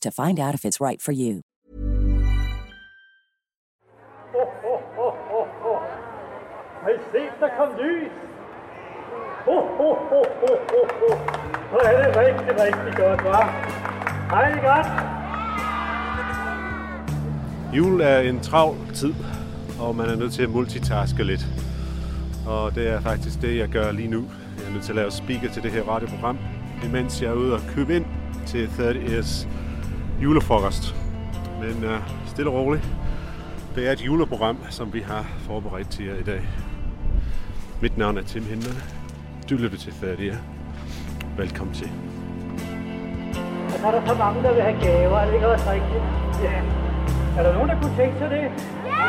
to 0.00 0.10
find 0.10 0.38
out 0.38 0.54
if 0.54 0.64
it's 0.64 0.80
right 0.80 1.00
for 1.02 1.12
you. 1.12 1.42
Har 6.82 6.88
I 6.88 6.98
set, 7.12 7.32
der 7.40 7.48
kom 7.58 7.68
lys? 7.78 8.12
Ho, 9.44 9.56
ho, 9.78 9.88
ho, 10.10 10.20
ho, 10.40 10.52
ho, 10.70 10.80
ho. 11.00 11.08
Så 11.70 11.78
er 11.84 11.96
det 12.02 12.16
rigtig, 12.16 12.52
rigtig 12.64 12.92
godt, 12.96 13.20
hva'? 13.20 13.46
Hej, 14.30 14.50
godt? 14.68 14.86
Jul 17.76 18.00
er 18.00 18.18
en 18.18 18.40
travl 18.40 18.76
tid, 18.94 19.14
og 19.80 19.96
man 19.96 20.10
er 20.10 20.16
nødt 20.16 20.32
til 20.32 20.42
at 20.42 20.50
multitaske 20.50 21.24
lidt. 21.24 21.46
Og 22.46 22.74
det 22.74 22.88
er 22.88 23.00
faktisk 23.00 23.42
det, 23.42 23.58
jeg 23.58 23.68
gør 23.68 23.92
lige 23.92 24.08
nu. 24.08 24.24
Jeg 24.58 24.66
er 24.68 24.72
nødt 24.72 24.84
til 24.84 24.92
at 24.92 24.96
lave 24.96 25.10
speaker 25.10 25.48
til 25.52 25.62
det 25.62 25.70
her 25.70 25.82
radioprogram, 25.82 26.38
imens 26.84 27.22
jeg 27.22 27.30
er 27.30 27.34
ude 27.34 27.54
og 27.54 27.60
købe 27.74 27.96
ind 27.96 28.04
til 28.46 28.68
30 28.76 29.00
Years 29.00 29.48
julefrokost. 30.22 30.94
Men 31.60 31.84
uh, 31.84 32.26
stille 32.26 32.50
og 32.50 32.56
roligt. 32.56 32.88
Det 33.74 33.88
er 33.88 33.92
et 33.92 34.00
juleprogram, 34.00 34.58
som 34.70 34.92
vi 34.92 35.00
har 35.00 35.26
forberedt 35.38 35.90
til 35.90 36.04
jer 36.06 36.14
i 36.14 36.22
dag. 36.22 36.40
Mit 37.80 37.98
navn 37.98 38.18
er 38.18 38.22
Tim 38.22 38.44
Hinder. 38.44 38.74
Du 39.50 39.54
lytter 39.54 39.78
til 39.78 39.92
30 40.00 40.22
Year. 40.22 40.36
Velkommen 41.36 41.74
til. 41.74 41.90
Og 43.64 43.78
så 43.80 43.86
er 43.86 43.90
der 43.90 44.06
så 44.06 44.14
mange, 44.14 44.42
der 44.42 44.52
vil 44.54 44.62
have 44.62 44.80
gaver, 44.80 45.18
er 45.18 45.26
det 45.26 45.34
ikke 45.34 45.48
også 45.48 45.70
rigtigt? 45.70 46.02
Ja. 46.42 46.62
Er 47.38 47.42
der 47.42 47.54
nogen, 47.54 47.68
der 47.68 47.80
kunne 47.80 47.96
tænke 47.96 48.18
sig 48.18 48.30
det? 48.30 48.42
Ja! 48.86 49.02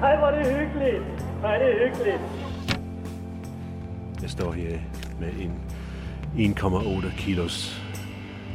Hej, 0.02 0.16
hvor 0.16 0.26
er 0.26 0.42
det 0.42 0.56
hyggeligt. 0.58 1.02
Hvor 1.40 1.48
er 1.48 1.58
det 1.66 1.74
hyggeligt. 1.84 2.20
Jeg 4.22 4.30
står 4.30 4.52
her 4.52 4.78
med 5.20 5.28
en 5.40 5.52
1,8 6.36 7.16
kilos 7.16 7.82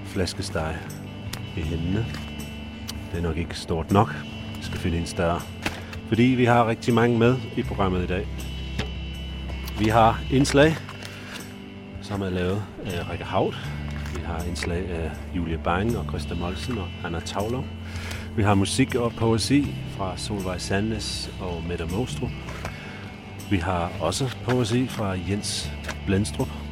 flæskesteg 0.06 0.76
i 1.58 1.62
hændene. 1.62 2.06
Det 3.12 3.18
er 3.18 3.22
nok 3.22 3.38
ikke 3.38 3.58
stort 3.58 3.92
nok. 3.92 4.16
Vi 4.58 4.64
skal 4.64 4.80
finde 4.80 4.98
en 4.98 5.06
større. 5.06 5.42
Fordi 6.08 6.24
vi 6.24 6.46
har 6.46 6.68
rigtig 6.68 6.94
mange 6.94 7.18
med 7.18 7.38
i 7.58 7.64
programmet 7.64 8.04
i 8.04 8.08
dag. 8.08 8.28
Vi 9.80 9.86
har 9.86 10.22
indslag, 10.32 10.76
som 12.02 12.22
er 12.22 12.30
lavet 12.30 12.64
af 12.86 13.10
Rikke 13.12 13.26
Haut. 13.26 13.58
Vi 14.16 14.22
har 14.26 14.44
indslag 14.48 14.90
af 14.90 15.12
Julie 15.36 15.58
Bang 15.64 15.98
og 15.98 16.06
Christa 16.06 16.36
Molsen 16.36 16.78
og 16.78 16.88
Anna 17.04 17.20
Tavler. 17.20 17.64
Vi 18.36 18.44
har 18.44 18.56
musik 18.56 18.96
og 18.96 19.14
poesi 19.14 19.76
fra 19.98 20.18
Solvej 20.18 20.58
Sandnes 20.58 21.32
og 21.42 21.64
Mette 21.68 21.86
Mostrup. 21.86 22.32
Vi 23.50 23.58
har 23.58 23.92
også 24.02 24.36
poesi 24.44 24.88
fra 24.88 25.10
Jens 25.30 25.72
Blendstrup. 26.06 26.63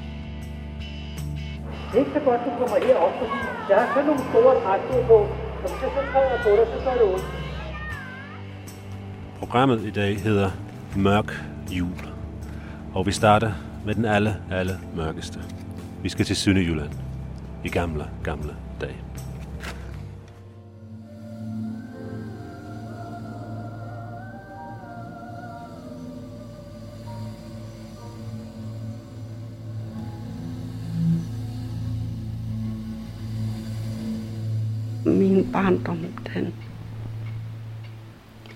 Det 1.91 1.97
er 1.97 2.06
ikke 2.06 2.19
så 2.19 2.19
godt, 2.19 2.41
du 2.46 2.50
kommer 2.59 2.85
herop, 2.85 3.13
fordi 3.19 3.38
der 3.68 3.75
er 3.75 3.88
sådan 3.88 4.06
nogle 4.06 4.22
store 4.29 4.62
trækninger 4.63 5.07
på. 5.07 5.18
Når 5.62 5.68
så 5.68 5.88
træder 6.12 6.38
på 6.44 6.50
dig, 6.50 6.68
så 6.74 6.85
gør 6.85 6.94
det 6.94 7.13
ondt. 7.13 7.25
Programmet 9.40 9.81
i 9.85 9.90
dag 9.91 10.22
hedder 10.22 10.50
Mørk 10.96 11.44
Jul. 11.72 12.02
Og 12.94 13.06
vi 13.06 13.12
starter 13.12 13.52
med 13.85 13.96
den 13.96 14.06
alle, 14.06 14.35
alle 14.52 14.74
mørkeste. 14.96 15.40
Vi 16.03 16.09
skal 16.09 16.25
til 16.25 16.35
Sønderjylland. 16.35 16.90
I 17.63 17.69
gamle, 17.69 18.06
gamle 18.23 18.56
dage. 18.81 18.96
Barndom, 35.54 35.98
den 36.34 36.54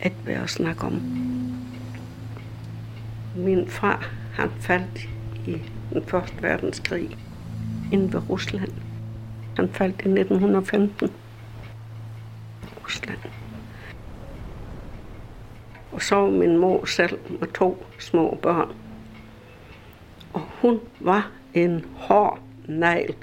ikke 0.06 0.18
værd 0.26 0.44
at 0.44 0.50
snakke 0.50 0.84
om. 0.84 1.02
Min 3.36 3.68
far, 3.68 4.10
han 4.34 4.50
faldt 4.60 5.10
i 5.48 5.62
den 5.94 6.04
første 6.08 6.42
verdenskrig 6.42 7.18
inde 7.92 8.14
ved 8.14 8.30
Rusland. 8.30 8.72
Han 9.56 9.70
faldt 9.70 10.02
i 10.02 10.10
1915. 10.10 11.10
Rusland. 12.84 13.18
Og 15.92 16.02
så 16.02 16.16
var 16.16 16.30
min 16.30 16.58
mor 16.58 16.86
selv 16.86 17.20
med 17.40 17.48
to 17.54 17.86
små 18.00 18.40
børn. 18.42 18.72
Og 20.34 20.42
hun 20.62 20.80
var 21.00 21.32
en 21.54 21.86
hård 21.96 22.40
negl. 22.68 23.16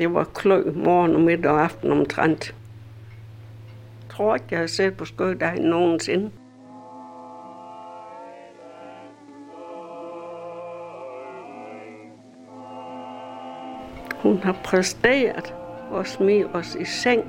Det 0.00 0.14
var 0.14 0.24
klø 0.24 0.72
morgen 0.74 1.14
og 1.14 1.20
middag 1.20 1.52
og 1.52 1.62
aften 1.62 1.92
omtrent. 1.92 2.54
Jeg 4.02 4.10
tror 4.10 4.34
ikke, 4.34 4.46
jeg 4.50 4.58
har 4.58 4.66
set 4.66 4.96
på 4.96 5.04
skøddagen 5.04 5.62
nogensinde. 5.62 6.30
Hun 14.22 14.38
har 14.38 14.56
præsteret 14.64 15.54
at 15.94 16.06
smide 16.06 16.46
os 16.52 16.74
i 16.74 16.84
seng 16.84 17.24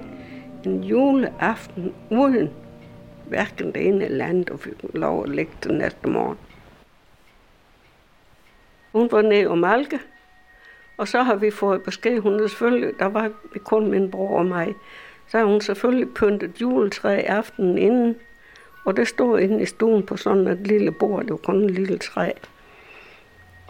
en 0.66 0.84
juleaften 0.84 1.94
uden 2.12 2.50
hverken 3.28 3.72
det 3.72 3.88
ene 3.88 4.06
eller 4.06 4.26
andet, 4.26 4.50
og 4.50 4.60
fik 4.60 4.74
lov 4.94 5.24
at 5.24 5.30
ligge 5.30 5.52
den 5.64 5.78
næste 5.78 6.10
morgen. 6.10 6.38
Hun 8.92 9.12
var 9.12 9.22
nede 9.22 9.48
og 9.48 9.58
malke, 9.58 10.00
og 11.02 11.08
så 11.08 11.24
har 11.24 11.36
vi 11.36 11.52
fået 11.52 11.84
besked, 11.84 12.20
hun 12.20 12.40
er 12.40 12.48
selvfølgelig, 12.48 13.00
der 13.00 13.06
var 13.06 13.32
kun 13.64 13.92
min 13.92 14.12
bror 14.12 14.38
og 14.38 14.46
mig, 14.46 14.76
så 15.28 15.38
har 15.38 15.46
hun 15.46 15.62
selvfølgelig 15.62 16.14
pyntet 16.14 16.62
juletræ 16.62 17.22
aftenen 17.28 17.78
inden, 17.78 18.16
og 18.86 18.98
det 18.98 19.08
stod 19.08 19.40
inde 19.40 19.62
i 19.62 19.66
stuen 19.66 20.06
på 20.06 20.18
sådan 20.18 20.48
et 20.48 20.68
lille 20.68 20.92
bord, 20.92 21.22
det 21.22 21.32
var 21.32 21.38
kun 21.38 21.64
et 21.64 21.72
lille 21.72 21.98
træ. 21.98 22.32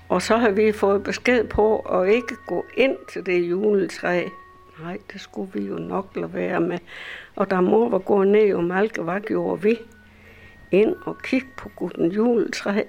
Og 0.09 0.21
så 0.21 0.37
har 0.37 0.49
vi 0.49 0.71
fået 0.71 1.03
besked 1.03 1.43
på 1.47 1.79
at 1.79 2.09
ikke 2.09 2.35
gå 2.47 2.65
ind 2.77 2.95
til 3.13 3.25
det 3.25 3.49
juletræ. 3.49 4.27
Nej, 4.83 4.97
det 5.13 5.21
skulle 5.21 5.51
vi 5.53 5.61
jo 5.61 5.75
nok 5.75 6.07
lade 6.15 6.33
være 6.33 6.59
med. 6.59 6.79
Og 7.35 7.51
da 7.51 7.61
mor 7.61 7.89
var 7.89 7.99
gået 7.99 8.27
ned 8.27 8.53
og 8.53 8.63
malke, 8.63 9.01
hvad 9.01 9.21
gjorde 9.21 9.61
vi? 9.61 9.79
Ind 10.71 10.95
og 11.05 11.17
kigge 11.23 11.47
på 11.57 11.69
gutten 11.75 12.11
juletræ. 12.11 12.83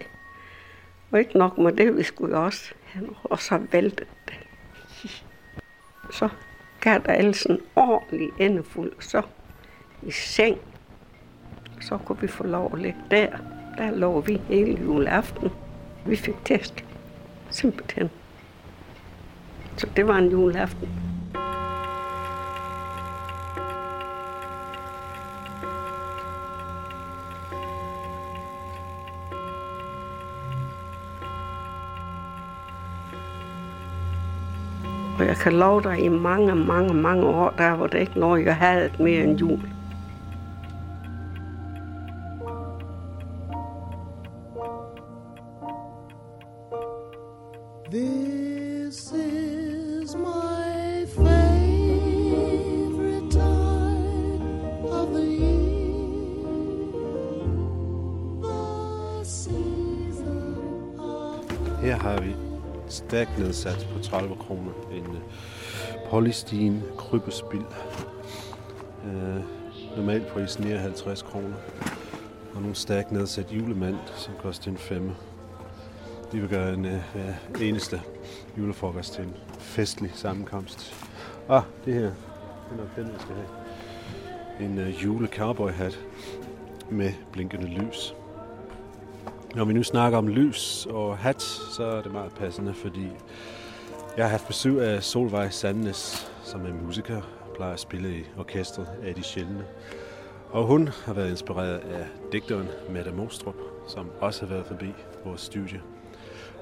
Og 1.10 1.18
ikke 1.18 1.38
nok 1.38 1.58
med 1.58 1.72
det, 1.72 1.96
vi 1.96 2.02
skulle 2.02 2.36
også 2.36 2.74
hen, 2.84 3.16
og 3.24 3.38
så 3.38 3.60
væltede 3.72 4.06
så 6.10 6.28
gav 6.80 7.00
der 7.06 7.12
altså 7.12 7.52
en 7.52 7.60
ordentlig 7.76 8.30
endefuld, 8.38 8.92
så 9.00 9.22
i 10.02 10.10
seng. 10.10 10.58
Så 11.80 11.98
kunne 11.98 12.20
vi 12.20 12.26
få 12.26 12.46
lov 12.46 12.70
at 12.74 12.78
ligge 12.78 13.00
der. 13.10 13.28
Der 13.78 13.90
lå 13.90 14.20
vi 14.20 14.40
hele 14.48 14.82
juleaften. 14.82 15.50
Vi 16.06 16.16
fik 16.16 16.44
tæsk. 16.44 16.84
Simpelthen. 17.50 18.10
Så 19.76 19.86
det 19.96 20.08
var 20.08 20.16
en 20.16 20.30
juleaften. 20.30 21.11
Kan 35.42 35.52
love 35.52 35.82
dig, 35.82 35.98
i 36.04 36.08
mange, 36.08 36.54
mange, 36.54 36.94
mange 36.94 37.26
år, 37.26 37.50
der 37.58 37.70
var 37.70 37.86
det 37.86 37.98
ikke 37.98 38.18
noget, 38.20 38.44
jeg 38.44 38.56
havde 38.56 38.90
mere 38.98 39.24
end 39.24 39.38
jul. 39.38 39.60
This 47.90 49.12
is 49.12 50.14
my 50.16 51.06
favorite 51.16 52.10
time 53.30 54.84
of 54.84 55.08
the 55.14 55.26
year. 55.42 55.62
The 58.42 59.24
season 59.24 60.54
of 60.98 61.44
Her 61.82 61.96
har 61.96 62.20
vi 62.20 62.51
stærkt 62.92 63.38
nedsat 63.38 63.88
på 63.92 63.98
30 63.98 64.36
kroner 64.36 64.72
en 64.92 65.06
uh, 65.06 65.16
Polystine 66.10 66.82
krybespil. 66.98 67.64
Øh, 69.06 69.36
øh 69.36 69.42
normalt 69.96 70.26
pris 70.26 70.56
er 70.56 70.78
50 70.78 71.22
kroner. 71.22 71.56
Og 72.54 72.60
nogle 72.60 72.74
stærkt 72.74 73.12
nedsat 73.12 73.52
julemand, 73.52 73.96
som 74.16 74.34
koster 74.42 74.70
en 74.70 74.78
femme. 74.78 75.14
De 76.32 76.40
vil 76.40 76.48
gøre 76.48 76.74
en 76.74 76.84
øh, 76.84 77.02
eneste 77.60 78.00
julefrokost 78.58 79.12
til 79.12 79.24
en 79.24 79.34
festlig 79.58 80.10
sammenkomst. 80.14 80.94
Ah, 81.48 81.62
det 81.84 81.94
her. 81.94 82.00
Det 82.00 82.12
er 82.72 82.76
nok 82.76 82.96
den, 82.96 83.06
jeg 83.06 83.20
skal 83.20 83.34
have. 83.34 84.70
En 84.70 84.78
øh, 84.78 85.04
jule 85.04 85.26
cowboyhat 85.26 85.98
med 86.90 87.12
blinkende 87.32 87.66
lys. 87.66 88.14
Når 89.54 89.64
vi 89.64 89.72
nu 89.72 89.82
snakker 89.82 90.18
om 90.18 90.28
lys 90.28 90.86
og 90.90 91.18
hat, 91.18 91.42
så 91.42 91.84
er 91.84 92.02
det 92.02 92.12
meget 92.12 92.34
passende, 92.34 92.74
fordi 92.74 93.06
jeg 94.16 94.24
har 94.24 94.30
haft 94.30 94.46
besøg 94.46 94.80
af 94.80 95.02
Solvej 95.02 95.50
Sandnes, 95.50 96.32
som 96.44 96.66
er 96.66 96.72
musiker 96.72 97.16
og 97.16 97.54
plejer 97.54 97.72
at 97.72 97.80
spille 97.80 98.16
i 98.16 98.24
orkestret 98.38 98.88
af 99.02 99.14
de 99.14 99.22
sjældne. 99.22 99.64
Og 100.50 100.66
hun 100.66 100.88
har 100.88 101.12
været 101.12 101.30
inspireret 101.30 101.78
af 101.78 102.06
digteren 102.32 102.68
Mette 102.90 103.12
Mostrup, 103.12 103.54
som 103.88 104.10
også 104.20 104.46
har 104.46 104.54
været 104.54 104.66
forbi 104.66 104.92
vores 105.24 105.40
studie 105.40 105.80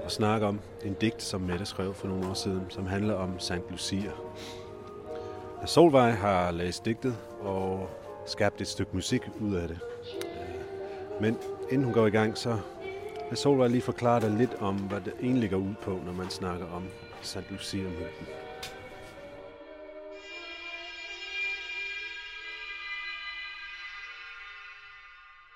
og 0.04 0.10
snakke 0.10 0.46
om 0.46 0.60
en 0.84 0.96
digt, 1.00 1.22
som 1.22 1.40
Mette 1.40 1.66
skrev 1.66 1.94
for 1.94 2.08
nogle 2.08 2.28
år 2.28 2.34
siden, 2.34 2.62
som 2.68 2.86
handler 2.86 3.14
om 3.14 3.38
Sankt 3.38 3.70
Lucia. 3.70 4.10
Solvej 5.66 6.10
har 6.10 6.50
læst 6.50 6.84
digtet 6.84 7.16
og 7.40 7.90
skabt 8.26 8.60
et 8.60 8.68
stykke 8.68 8.90
musik 8.94 9.22
ud 9.40 9.54
af 9.54 9.68
det. 9.68 9.78
Men 11.20 11.38
inden 11.70 11.84
hun 11.84 11.94
går 11.94 12.06
i 12.06 12.10
gang, 12.10 12.38
så 12.38 12.58
vil 13.30 13.38
Solvej 13.38 13.68
lige 13.68 13.82
forklare 13.82 14.20
dig 14.20 14.30
lidt 14.30 14.54
om, 14.54 14.76
hvad 14.76 15.00
det 15.00 15.12
egentlig 15.22 15.50
går 15.50 15.56
ud 15.56 15.74
på, 15.82 16.00
når 16.06 16.12
man 16.12 16.30
snakker 16.30 16.66
om 16.66 16.84
Sankt 17.22 17.50
Lucia-myten. 17.50 18.26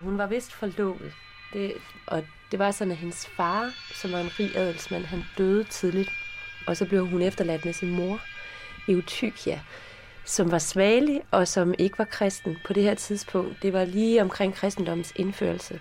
Hun 0.01 0.19
var 0.19 0.27
vist 0.27 0.53
forlovet. 0.53 1.13
Det, 1.53 1.73
og 2.07 2.25
det 2.51 2.59
var 2.59 2.71
sådan, 2.71 2.93
at 2.93 2.97
hendes 2.97 3.27
far, 3.27 3.73
som 3.95 4.13
var 4.13 4.19
en 4.19 4.31
rig 4.41 4.57
adelsmand, 4.57 5.05
han 5.05 5.23
døde 5.39 5.65
tidligt. 5.65 6.11
Og 6.67 6.77
så 6.77 6.89
blev 6.89 7.07
hun 7.07 7.23
efterladt 7.23 7.65
med 7.65 7.73
sin 7.73 7.91
mor, 7.91 8.21
Eutychia, 8.89 9.61
som 10.25 10.51
var 10.51 10.59
svagelig 10.59 11.23
og 11.31 11.49
som 11.49 11.75
ikke 11.79 11.99
var 11.99 12.05
kristen 12.05 12.57
på 12.67 12.73
det 12.73 12.83
her 12.83 12.95
tidspunkt. 12.95 13.63
Det 13.63 13.73
var 13.73 13.85
lige 13.85 14.23
omkring 14.23 14.55
kristendommens 14.55 15.13
indførelse. 15.17 15.81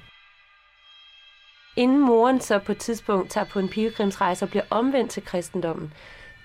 Inden 1.76 2.00
moren 2.00 2.42
så 2.42 2.60
på 2.60 2.72
et 2.72 2.78
tidspunkt 2.78 3.32
tager 3.32 3.46
på 3.46 3.60
en 3.60 3.70
pilgrimsrejse 3.70 4.46
og 4.46 4.50
bliver 4.50 4.64
omvendt 4.70 5.12
til 5.12 5.26
kristendommen, 5.26 5.94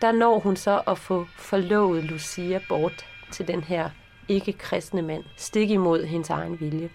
der 0.00 0.12
når 0.12 0.38
hun 0.38 0.56
så 0.56 0.82
at 0.86 0.98
få 0.98 1.26
forlovet 1.36 2.04
Lucia 2.04 2.60
bort 2.69 3.06
til 3.32 3.48
den 3.48 3.64
her 3.64 3.90
ikke-kristne 4.28 5.02
mand, 5.02 5.25
stik 5.36 5.70
imod 5.70 6.04
hendes 6.04 6.30
egen 6.30 6.60
vilje. 6.60 6.90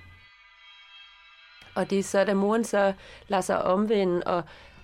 Og 1.76 1.90
det 1.90 2.00
er 2.00 2.04
så, 2.04 2.24
da 2.24 2.34
moren 2.34 2.64
så 2.64 2.94
lader 3.28 3.42
sig 3.42 3.64
omvende 3.64 4.24
og 4.26 4.44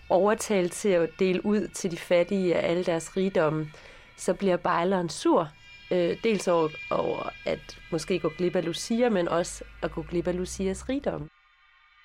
overtale 0.09 0.69
til 0.69 0.89
at 0.89 1.09
dele 1.19 1.45
ud 1.45 1.67
til 1.67 1.91
de 1.91 1.97
fattige 1.97 2.55
af 2.55 2.69
alle 2.69 2.83
deres 2.83 3.17
rigdomme, 3.17 3.71
så 4.17 4.33
bliver 4.33 4.57
bejleren 4.57 5.09
sur. 5.09 5.49
Øh, 5.91 6.17
dels 6.23 6.47
over, 6.47 6.69
over 6.91 7.29
at 7.45 7.77
måske 7.91 8.19
gå 8.19 8.29
glip 8.37 8.55
af 8.55 8.65
Lucia, 8.65 9.09
men 9.09 9.27
også 9.27 9.63
at 9.81 9.91
gå 9.91 10.01
glip 10.01 10.27
af 10.27 10.37
Lucias 10.37 10.89
rigdom. 10.89 11.29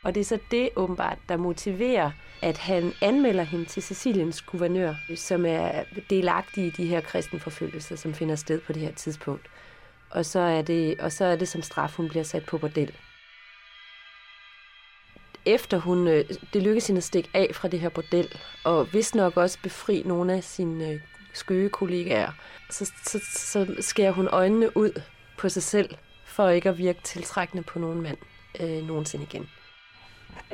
Og 0.05 0.15
det 0.15 0.21
er 0.21 0.25
så 0.25 0.39
det 0.51 0.69
åbenbart, 0.77 1.19
der 1.29 1.37
motiverer, 1.37 2.11
at 2.43 2.59
han 2.59 2.93
anmelder 3.01 3.43
hende 3.43 3.65
til 3.65 3.83
Siciliens 3.83 4.43
guvernør, 4.43 4.95
som 5.17 5.47
er 5.47 5.85
delagtig 6.11 6.67
i 6.67 6.71
de 6.71 6.87
her 6.87 7.01
kristenforfølgelser, 7.01 7.97
som 7.97 8.15
finder 8.15 8.35
sted 8.35 8.61
på 8.61 8.73
det 8.73 8.83
her 8.83 8.93
tidspunkt. 8.93 9.47
Og 10.11 10.25
så 10.25 10.39
er 10.39 10.63
det, 10.63 11.01
og 11.01 11.13
så 11.13 11.25
er 11.25 11.37
det 11.37 11.49
som 11.49 11.63
straf, 11.63 11.97
hun 11.97 12.09
bliver 12.09 12.25
sat 12.25 12.47
på 12.47 12.59
bordel 12.59 12.93
efter 15.47 15.79
hun, 15.79 16.09
øh, 16.09 16.25
det 16.53 16.63
lykkes 16.63 16.87
hende 16.87 16.99
at 16.99 17.05
stikke 17.05 17.31
af 17.35 17.51
fra 17.55 17.69
det 17.69 17.81
her 17.81 17.89
bordel, 17.89 18.29
og 18.65 18.93
vist 18.93 19.15
nok 19.15 19.37
også 19.37 19.59
befri 19.63 20.03
nogle 20.07 20.33
af 20.33 20.45
sine 20.45 20.89
øh, 20.91 21.01
skøge 21.33 21.69
kollegaer, 21.69 22.33
så, 22.71 22.93
så, 23.05 23.21
så 23.35 23.75
skærer 23.81 24.13
hun 24.13 24.29
øjnene 24.29 24.77
ud 24.77 25.03
på 25.39 25.49
sig 25.49 25.63
selv, 25.63 25.95
for 26.25 26.49
ikke 26.49 26.69
at 26.69 26.79
virke 26.79 27.01
tiltrækkende 27.03 27.63
på 27.63 27.79
nogen 27.79 28.03
mand 28.03 28.19
øh, 28.61 28.87
nogensinde 28.87 29.25
igen. 29.25 29.49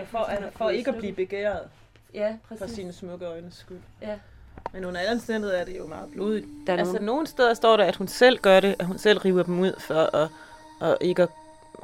For, 0.04 0.30
for 0.56 0.70
ikke 0.70 0.90
at 0.90 0.96
blive 0.96 1.12
begæret 1.12 1.60
Ja, 2.14 2.36
for 2.48 2.54
præcis. 2.56 2.74
sine 2.76 2.92
smukke 2.92 3.26
øjnes 3.26 3.54
skyld. 3.54 3.78
Ja. 4.02 4.14
Men 4.72 4.84
under 4.84 5.00
alle 5.00 5.12
omstændigheder 5.12 5.58
er 5.60 5.64
det 5.64 5.78
jo 5.78 5.86
meget 5.86 6.08
blodigt. 6.12 6.46
Der 6.66 6.72
er 6.72 6.76
altså, 6.78 6.92
nogle- 6.92 7.06
nogle 7.06 7.26
steder 7.26 7.54
står 7.54 7.76
der, 7.76 7.84
at 7.84 7.96
hun 7.96 8.08
selv 8.08 8.38
gør 8.38 8.60
det, 8.60 8.76
at 8.78 8.86
hun 8.86 8.98
selv 8.98 9.18
river 9.18 9.42
dem 9.42 9.60
ud 9.60 9.80
for 9.80 10.16
at, 10.16 10.28
at 10.90 10.96
ikke 11.00 11.22
at 11.22 11.28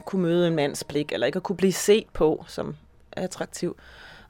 kunne 0.05 0.23
møde 0.23 0.49
en 0.49 0.55
mands 0.55 0.85
blik, 0.85 1.13
eller 1.13 1.27
ikke 1.27 1.37
at 1.37 1.43
kunne 1.43 1.57
blive 1.57 1.73
set 1.73 2.07
på 2.13 2.45
som 2.49 2.77
attraktiv. 3.13 3.77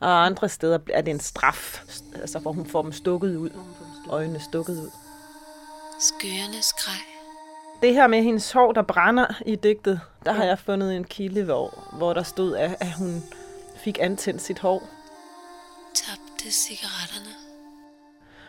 Og 0.00 0.26
andre 0.26 0.49
steder 0.49 0.79
er 0.93 1.00
det 1.00 1.11
en 1.11 1.21
straf, 1.21 1.83
altså 2.21 2.38
hvor 2.38 2.52
hun 2.52 2.67
får 2.67 2.83
dem 2.83 2.93
stukket 2.93 3.37
ud, 3.37 3.50
øjnene 4.11 4.40
stukket 4.40 4.73
ud. 4.73 4.90
Skøernes 6.00 6.73
grej. 6.73 6.95
Det 7.83 7.95
her 7.95 8.07
med 8.07 8.23
hendes 8.23 8.52
hår, 8.52 8.73
der 8.73 8.83
brænder 8.83 9.26
i 9.47 9.55
digtet, 9.55 10.00
der 10.25 10.33
har 10.33 10.45
jeg 10.45 10.59
fundet 10.59 10.97
en 10.97 11.05
kilde, 11.05 11.45
hvor, 11.45 11.88
hvor 11.93 12.12
der 12.12 12.23
stod, 12.23 12.57
at, 12.57 12.76
at 12.81 12.93
hun 12.93 13.23
fik 13.87 13.99
antændt 14.00 14.43
sit 14.43 14.59
hår. 14.59 14.88
Tabte 15.95 16.50
cigaretterne. 16.50 17.35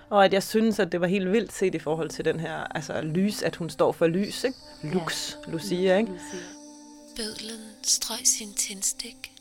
Og 0.10 0.26
at 0.26 0.34
jeg 0.34 0.44
synes, 0.44 0.80
at 0.80 0.92
det 0.92 1.02
var 1.02 1.08
helt 1.08 1.32
vildt 1.32 1.54
set 1.54 1.76
i 1.76 1.80
forhold 1.80 2.10
til 2.10 2.26
den 2.26 2.40
her 2.40 2.56
altså, 2.76 3.02
lys, 3.02 3.42
at 3.42 3.56
hun 3.56 3.70
står 3.70 3.92
for 3.92 4.08
lys, 4.08 4.44
ikke? 4.44 4.58
Lux, 4.84 5.38
ja. 5.48 5.52
Lucia, 5.52 5.98
ikke? 5.98 6.12
Bødlen 7.18 7.60
strøg 7.84 8.18
sin 8.24 8.54
tændstik. 8.54 9.32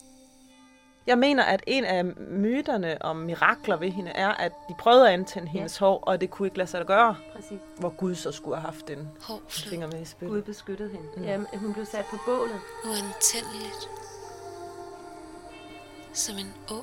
Jeg 1.07 1.19
mener, 1.19 1.43
at 1.43 1.63
en 1.67 1.85
af 1.85 2.05
myterne 2.31 3.03
om 3.03 3.17
mirakler 3.17 3.77
ved 3.77 3.91
hende 3.91 4.11
er, 4.11 4.29
at 4.29 4.53
de 4.69 4.75
prøvede 4.79 5.09
at 5.09 5.15
antænde 5.15 5.49
hendes 5.49 5.77
hår, 5.77 5.99
og 5.99 6.21
det 6.21 6.31
kunne 6.31 6.47
ikke 6.47 6.59
lade 6.59 6.71
sig 6.71 6.87
gøre. 6.87 7.17
Præcis. 7.35 7.59
Hvor 7.79 7.89
Gud 7.89 8.15
så 8.15 8.33
skulle 8.33 8.57
have 8.57 8.73
haft 8.73 8.91
en 8.91 9.09
Hår 9.21 9.43
flød 9.49 9.71
finger 9.71 9.87
med 9.87 10.01
i 10.01 10.05
spil. 10.05 10.29
Gud 10.29 10.43
beskyttede 10.43 10.91
hende. 10.91 11.07
Mm. 11.17 11.25
Jamen, 11.25 11.47
hun 11.55 11.73
blev 11.73 11.87
sat 11.87 12.05
på 12.11 12.17
bålet. 12.27 12.61
uantændeligt. 12.85 13.91
Som 16.17 16.39
en 16.41 16.53
å. 16.73 16.79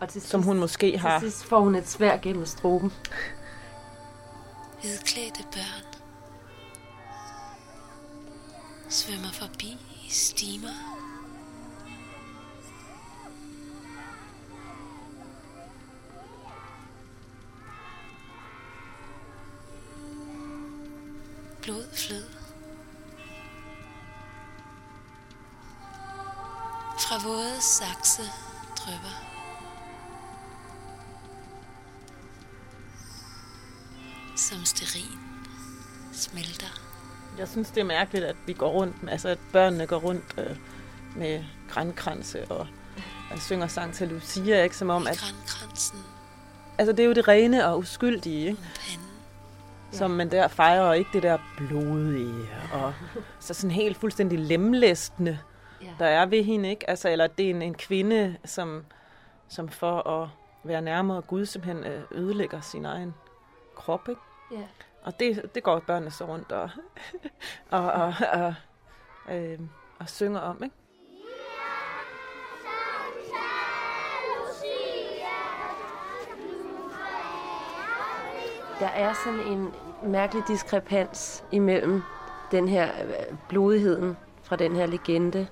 Og 0.00 0.08
til 0.08 0.22
Som 0.22 0.40
sidst- 0.40 0.46
hun 0.46 0.58
måske 0.58 0.98
har... 0.98 1.18
Til 1.18 1.32
sidst 1.32 1.44
får 1.48 1.60
hun 1.60 1.74
et 1.74 1.88
svær 1.88 2.16
gennem 2.22 2.46
struben. 2.46 2.92
Hvidklædte 4.80 5.44
børn. 5.52 5.84
Svømmer 8.88 9.32
forbi 9.32 9.72
i 10.06 10.10
stimer. 10.10 10.78
Blod 21.62 21.84
flød. 21.92 22.43
Fra 27.08 27.28
våde 27.28 27.60
sakse 27.60 28.22
drypper. 28.76 29.14
Som 34.36 34.64
sterin 34.64 35.18
smelter. 36.12 36.80
Jeg 37.38 37.48
synes, 37.48 37.70
det 37.70 37.80
er 37.80 37.84
mærkeligt, 37.84 38.24
at 38.24 38.36
vi 38.46 38.52
går 38.52 38.70
rundt, 38.70 38.96
altså 39.08 39.28
at 39.28 39.38
børnene 39.52 39.86
går 39.86 39.96
rundt 39.96 40.34
øh, 40.38 40.56
med 41.16 41.44
grænkranse 41.70 42.50
og, 42.50 42.66
og 43.30 43.38
synger 43.38 43.66
sang 43.66 43.94
til 43.94 44.08
Lucia, 44.08 44.62
ikke? 44.62 44.76
Som 44.76 44.90
om, 44.90 45.06
at... 45.06 45.18
Grænkransen 45.18 45.98
Altså, 46.78 46.92
det 46.92 47.00
er 47.00 47.06
jo 47.06 47.12
det 47.12 47.28
rene 47.28 47.66
og 47.66 47.78
uskyldige, 47.78 48.46
ikke? 48.46 48.62
Som 49.92 50.10
man 50.10 50.30
der 50.30 50.48
fejrer, 50.48 50.82
og 50.82 50.98
ikke 50.98 51.10
det 51.12 51.22
der 51.22 51.38
blodige, 51.56 52.48
og 52.72 52.94
så 53.40 53.54
sådan 53.54 53.70
helt 53.70 53.96
fuldstændig 53.96 54.38
lemlæstende, 54.38 55.38
Ja. 55.84 55.90
der 55.98 56.06
er 56.06 56.26
ved 56.26 56.44
hende, 56.44 56.70
ikke? 56.70 56.90
Altså, 56.90 57.08
eller 57.08 57.26
det 57.26 57.46
er 57.46 57.50
en, 57.50 57.62
en 57.62 57.74
kvinde, 57.74 58.36
som, 58.44 58.84
som 59.48 59.68
for 59.68 60.08
at 60.08 60.28
være 60.64 60.82
nærmere 60.82 61.22
Gud, 61.22 61.46
simpelthen 61.46 61.84
øh, 61.84 62.02
ødelægger 62.10 62.60
sin 62.60 62.84
egen 62.84 63.14
krop, 63.74 64.08
ikke? 64.08 64.20
Ja. 64.52 64.66
Og 65.02 65.20
det, 65.20 65.54
det 65.54 65.62
går 65.62 65.78
børnene 65.78 66.10
så 66.10 66.24
rundt 66.24 66.52
og, 66.52 66.70
og, 67.70 67.92
og, 67.92 68.14
og, 68.32 68.54
øh, 69.34 69.58
og 69.98 70.08
synger 70.08 70.40
om, 70.40 70.62
ikke? 70.64 70.76
Der 78.80 78.86
er 78.86 79.12
sådan 79.24 79.40
en 79.40 79.74
mærkelig 80.02 80.42
diskrepans 80.48 81.44
imellem 81.52 82.02
den 82.50 82.68
her 82.68 82.88
øh, 83.04 83.36
blodigheden 83.48 84.16
fra 84.42 84.56
den 84.56 84.76
her 84.76 84.86
legende, 84.86 85.46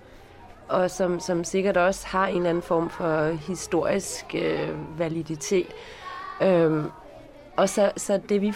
og 0.73 0.91
som, 0.91 1.21
som 1.21 1.45
sikkert 1.45 1.77
også 1.77 2.07
har 2.07 2.27
en 2.27 2.37
eller 2.37 2.51
anden 2.51 2.63
form 2.63 2.91
for 2.91 3.25
historisk 3.31 4.35
øh, 4.35 4.99
validitet. 4.99 5.67
Øhm, 6.43 6.91
og 7.57 7.69
så, 7.69 7.93
så 7.97 8.21
det 8.29 8.41
vi 8.41 8.55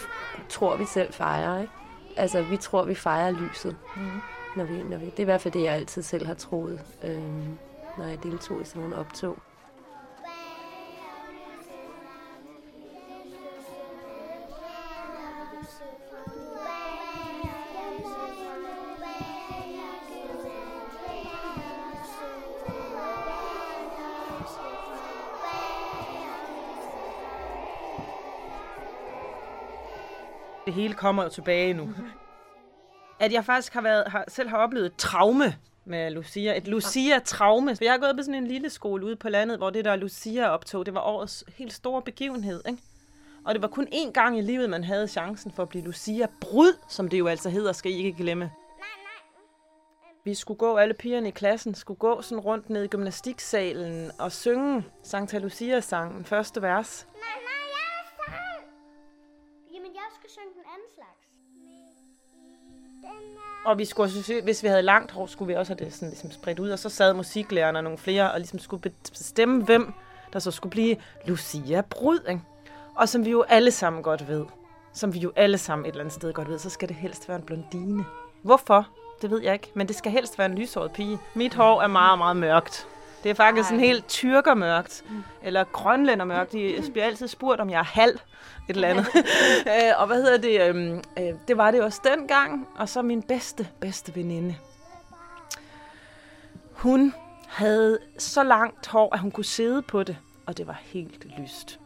tror, 0.49 0.77
vi 0.77 0.85
selv 0.85 1.13
fejrer, 1.13 1.61
ikke? 1.61 1.73
Altså, 2.17 2.43
vi 2.43 2.57
tror, 2.57 2.85
vi 2.85 2.95
fejrer 2.95 3.31
lyset. 3.31 3.77
Mhm. 3.97 4.21
Når 4.57 4.65
vi, 4.65 4.83
når 4.83 4.97
vi, 4.97 5.05
det 5.05 5.19
er 5.19 5.21
i 5.21 5.25
hvert 5.25 5.41
fald 5.41 5.55
det, 5.55 5.63
jeg 5.63 5.75
altid 5.75 6.03
selv 6.03 6.27
har 6.27 6.35
troet, 6.35 6.81
øhm, 7.05 7.59
når 7.99 8.05
jeg 8.05 8.23
deltog 8.23 8.61
i 8.63 8.65
sådan 8.65 8.83
nogle 8.83 8.97
optog. 8.97 9.39
Hele 30.77 30.95
kommer 30.95 31.29
tilbage 31.29 31.75
nu. 31.75 31.95
At 33.21 33.33
jeg 33.33 33.45
faktisk 33.45 33.75
har 33.75 33.81
været, 33.81 34.05
har, 34.09 34.25
selv 34.29 34.49
har 34.49 34.59
oplevet 34.59 34.87
et 34.87 34.97
traume 34.97 35.57
med 35.85 36.11
Lucia. 36.11 36.57
Et 36.57 36.69
Lucia-traume. 36.69 37.77
For 37.77 37.85
jeg 37.85 37.93
har 37.93 37.99
gået 37.99 38.17
på 38.17 38.23
sådan 38.23 38.35
en 38.35 38.47
lille 38.47 38.71
skole 38.71 39.07
ude 39.07 39.17
på 39.17 39.29
landet, 39.29 39.59
hvor 39.59 39.71
det 39.71 39.85
der 39.85 39.97
Lucia-optog, 39.97 40.87
det 40.87 40.95
var 40.95 41.01
årets 41.01 41.45
helt 41.59 41.73
store 41.73 42.03
begivenhed. 42.03 42.63
Ikke? 42.69 42.83
Og 43.45 43.55
det 43.55 43.63
var 43.63 43.69
kun 43.69 43.89
én 43.93 44.13
gang 44.13 44.39
i 44.39 44.41
livet, 44.41 44.71
man 44.71 44.85
havde 44.85 45.09
chancen 45.09 45.53
for 45.53 45.63
at 45.63 45.69
blive 45.69 45.85
Lucia-brud, 45.85 46.79
som 46.89 47.09
det 47.09 47.19
jo 47.19 47.27
altså 47.27 47.51
hedder, 47.51 47.73
skal 47.73 47.93
I 47.93 47.95
ikke 47.95 48.13
glemme. 48.13 48.51
Vi 50.25 50.35
skulle 50.35 50.59
gå, 50.59 50.77
alle 50.77 50.95
pigerne 50.95 51.29
i 51.29 51.31
klassen 51.31 51.75
skulle 51.75 51.99
gå 51.99 52.23
sådan 52.23 52.41
rundt 52.41 52.71
ned 52.71 52.85
i 52.85 52.87
gymnastiksalen 52.87 54.11
og 54.19 54.33
synge 54.33 54.85
Santa 55.03 55.39
Lucia-sangen, 55.39 56.25
første 56.25 56.63
vers. 56.63 57.07
Og 63.67 63.79
vi 63.79 63.85
skulle, 63.85 64.07
også- 64.07 64.41
hvis 64.45 64.63
vi 64.63 64.69
havde 64.69 64.83
langt 64.83 65.11
hår, 65.13 65.27
skulle 65.27 65.47
vi 65.47 65.55
også 65.55 65.75
have 65.75 65.85
det 65.85 65.95
sådan, 65.95 66.09
ligesom 66.09 66.31
spredt 66.31 66.59
ud. 66.59 66.71
Og 66.71 66.79
så 66.79 66.89
sad 66.89 67.15
musiklærerne 67.15 67.79
og 67.79 67.83
nogle 67.83 67.99
flere 67.99 68.33
og 68.33 68.39
ligesom 68.39 68.59
skulle 68.59 68.93
bestemme, 69.11 69.65
hvem 69.65 69.93
der 70.33 70.39
så 70.39 70.51
skulle 70.51 70.71
blive 70.71 70.97
Lucia 71.25 71.81
Brud. 71.81 72.19
Ikke? 72.29 72.41
Og 72.97 73.09
som 73.09 73.25
vi 73.25 73.31
jo 73.31 73.43
alle 73.49 73.71
sammen 73.71 74.03
godt 74.03 74.29
ved, 74.29 74.45
som 74.93 75.15
vi 75.15 75.19
jo 75.19 75.33
alle 75.37 75.59
sammen 75.59 75.87
et 75.87 75.89
eller 75.91 76.01
andet 76.01 76.15
sted 76.15 76.33
godt 76.33 76.49
ved, 76.49 76.59
så 76.59 76.71
skal 76.71 76.89
det 76.89 76.97
helst 76.97 77.29
være 77.29 77.37
en 77.37 77.43
blondine. 77.43 78.05
Hvorfor? 78.43 78.89
Det 79.23 79.31
ved 79.31 79.43
jeg 79.43 79.53
ikke, 79.53 79.71
men 79.75 79.89
det 79.89 79.97
skal 79.97 80.13
helst 80.13 80.39
være 80.39 80.47
en 80.47 80.55
lyshåret 80.59 80.93
pige. 80.93 81.19
Mit 81.35 81.55
hår 81.55 81.83
er 81.83 81.87
meget, 81.87 82.19
meget 82.19 82.37
mørkt. 82.37 82.89
Det 83.27 83.31
er 83.31 83.35
faktisk 83.35 83.71
en 83.71 83.81
helt 83.81 84.09
tyrkermørkt, 84.09 85.05
eller 85.43 85.65
grønlændermørkt. 85.65 86.53
De 86.53 86.83
bliver 86.93 87.05
altid 87.05 87.29
spurgt, 87.29 87.61
om 87.61 87.71
jeg 87.71 87.79
er 87.79 87.85
halv 87.85 88.15
et 88.15 88.75
eller 88.75 88.89
andet. 88.89 89.07
Øh, 89.67 90.01
og 90.01 90.07
hvad 90.07 90.17
hedder 90.23 90.39
det? 90.39 90.69
øhm, 90.69 91.03
øh, 91.19 91.35
det 91.49 91.57
var 91.57 91.71
det 91.71 91.83
også 91.83 92.01
dengang. 92.05 92.69
Og 92.77 92.89
så 92.89 93.03
min 93.03 93.23
bedste, 93.23 93.69
bedste 93.81 94.15
veninde. 94.17 94.57
Hun 96.73 97.15
havde 97.49 97.99
så 98.19 98.43
langt 98.43 98.87
hår, 98.87 99.15
at 99.15 99.21
hun 99.21 99.31
kunne 99.31 99.45
sidde 99.45 99.83
på 99.83 100.03
det, 100.03 100.17
og 100.47 100.59
det 100.59 100.67
var 100.67 100.81
helt 100.83 101.27
lyst. 101.39 101.81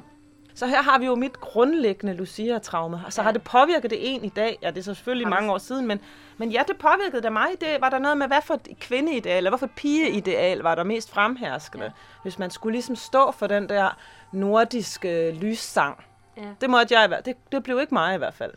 Så 0.60 0.66
her 0.66 0.82
har 0.82 0.98
vi 0.98 1.06
jo 1.06 1.14
mit 1.14 1.40
grundlæggende 1.40 2.14
Lucia-traume. 2.14 3.02
Og 3.06 3.12
så 3.12 3.22
har 3.22 3.32
det 3.32 3.42
påvirket 3.42 3.90
det 3.90 4.14
en 4.14 4.24
i 4.24 4.28
dag. 4.28 4.58
Ja, 4.62 4.70
det 4.70 4.78
er 4.78 4.82
så 4.82 4.94
selvfølgelig 4.94 5.24
det- 5.24 5.30
mange 5.34 5.52
år 5.52 5.58
siden, 5.58 5.86
men, 5.86 6.00
men 6.36 6.50
ja, 6.50 6.62
det 6.68 6.78
påvirkede 6.78 7.22
da 7.22 7.30
mig. 7.30 7.48
Det, 7.60 7.80
var 7.80 7.90
der 7.90 7.98
noget 7.98 8.18
med, 8.18 8.26
hvad 8.26 8.42
for 8.42 8.54
et 8.54 8.68
kvindeideal, 8.80 9.36
eller 9.36 9.50
hvad 9.50 9.58
for 9.58 9.66
et 9.66 9.72
pigeideal 9.76 10.58
var 10.58 10.74
der 10.74 10.84
mest 10.84 11.10
fremherskende? 11.10 11.84
Ja. 11.84 11.90
Hvis 12.22 12.38
man 12.38 12.50
skulle 12.50 12.72
ligesom 12.72 12.96
stå 12.96 13.30
for 13.30 13.46
den 13.46 13.68
der 13.68 13.96
nordiske 14.32 15.30
lyssang. 15.32 16.04
Ja. 16.36 16.42
Det 16.60 16.70
måtte 16.70 16.94
jeg 16.94 17.04
i 17.04 17.08
hvert 17.08 17.24
det, 17.26 17.36
det 17.52 17.62
blev 17.62 17.80
ikke 17.80 17.94
mig 17.94 18.14
i 18.14 18.18
hvert 18.18 18.34
fald. 18.34 18.54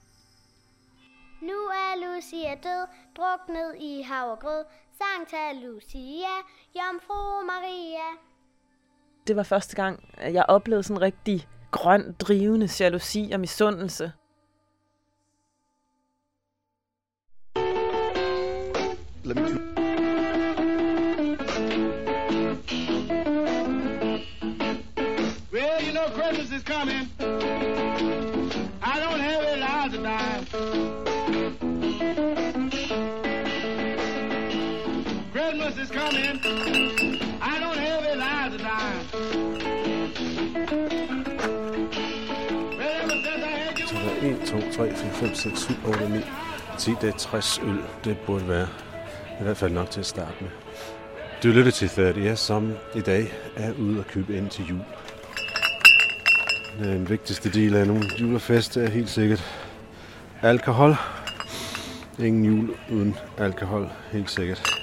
Nu 1.41 1.53
er 1.53 2.15
Lucia 2.15 2.49
død, 2.63 2.87
druknet 3.17 3.75
i 3.79 4.01
havregrød. 4.01 4.63
Sankta 5.01 5.65
Lucia, 5.65 6.33
Jomfru 6.75 7.45
Maria. 7.45 8.07
Det 9.27 9.35
var 9.35 9.43
første 9.43 9.75
gang, 9.75 10.09
at 10.17 10.33
jeg 10.33 10.45
oplevede 10.47 10.83
sådan 10.83 11.01
rigtig 11.01 11.47
grøn, 11.73 12.15
drivende 12.19 12.69
jalousi 12.79 13.29
og 13.33 13.39
misundelse. 13.39 14.11
Let 19.25 19.37
me 19.37 19.49
Well, 25.51 25.81
you 25.81 25.93
know 25.93 26.07
Christmas 26.17 26.51
is 26.51 26.63
coming. 26.63 27.09
I 28.81 28.99
don't 29.03 29.19
have 29.19 29.43
a 29.43 29.57
lot 29.57 29.91
to 29.91 29.97
die. 29.97 31.02
2, 44.53 44.59
3, 44.59 44.95
4, 44.95 45.11
5, 45.11 45.35
6, 45.35 45.59
7, 45.59 45.73
8, 45.87 46.09
9, 46.09 46.19
10, 46.77 46.91
det 47.01 47.09
er 47.09 47.17
60 47.17 47.59
øl. 47.63 47.77
Det 48.03 48.17
burde 48.17 48.49
være 48.49 48.67
i 49.39 49.43
hvert 49.43 49.57
fald 49.57 49.71
nok 49.71 49.89
til 49.89 49.99
at 49.99 50.05
starte 50.05 50.33
med. 50.41 50.49
Du 51.43 51.47
lytter 51.47 51.71
til 51.71 51.89
30, 51.89 52.35
som 52.35 52.73
i 52.95 53.01
dag 53.01 53.33
er 53.55 53.71
ude 53.79 53.99
at 53.99 54.07
købe 54.07 54.37
ind 54.37 54.49
til 54.49 54.65
jul. 54.65 54.79
Den 56.79 57.09
vigtigste 57.09 57.49
del 57.49 57.75
af 57.75 57.87
nogle 57.87 58.03
julefest 58.21 58.77
er 58.77 58.89
helt 58.89 59.09
sikkert 59.09 59.43
alkohol. 60.41 60.95
Ingen 62.19 62.45
jul 62.45 62.75
uden 62.91 63.15
alkohol, 63.37 63.89
helt 64.11 64.29
sikkert. 64.29 64.73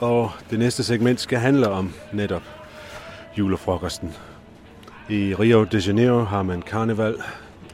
Og 0.00 0.30
det 0.50 0.58
næste 0.58 0.84
segment 0.84 1.20
skal 1.20 1.38
handle 1.38 1.68
om 1.68 1.92
netop 2.12 2.42
julefrokosten. 3.38 4.14
I 5.08 5.34
Rio 5.34 5.64
de 5.64 5.78
Janeiro 5.78 6.20
har 6.20 6.42
man 6.42 6.62
karneval. 6.62 7.14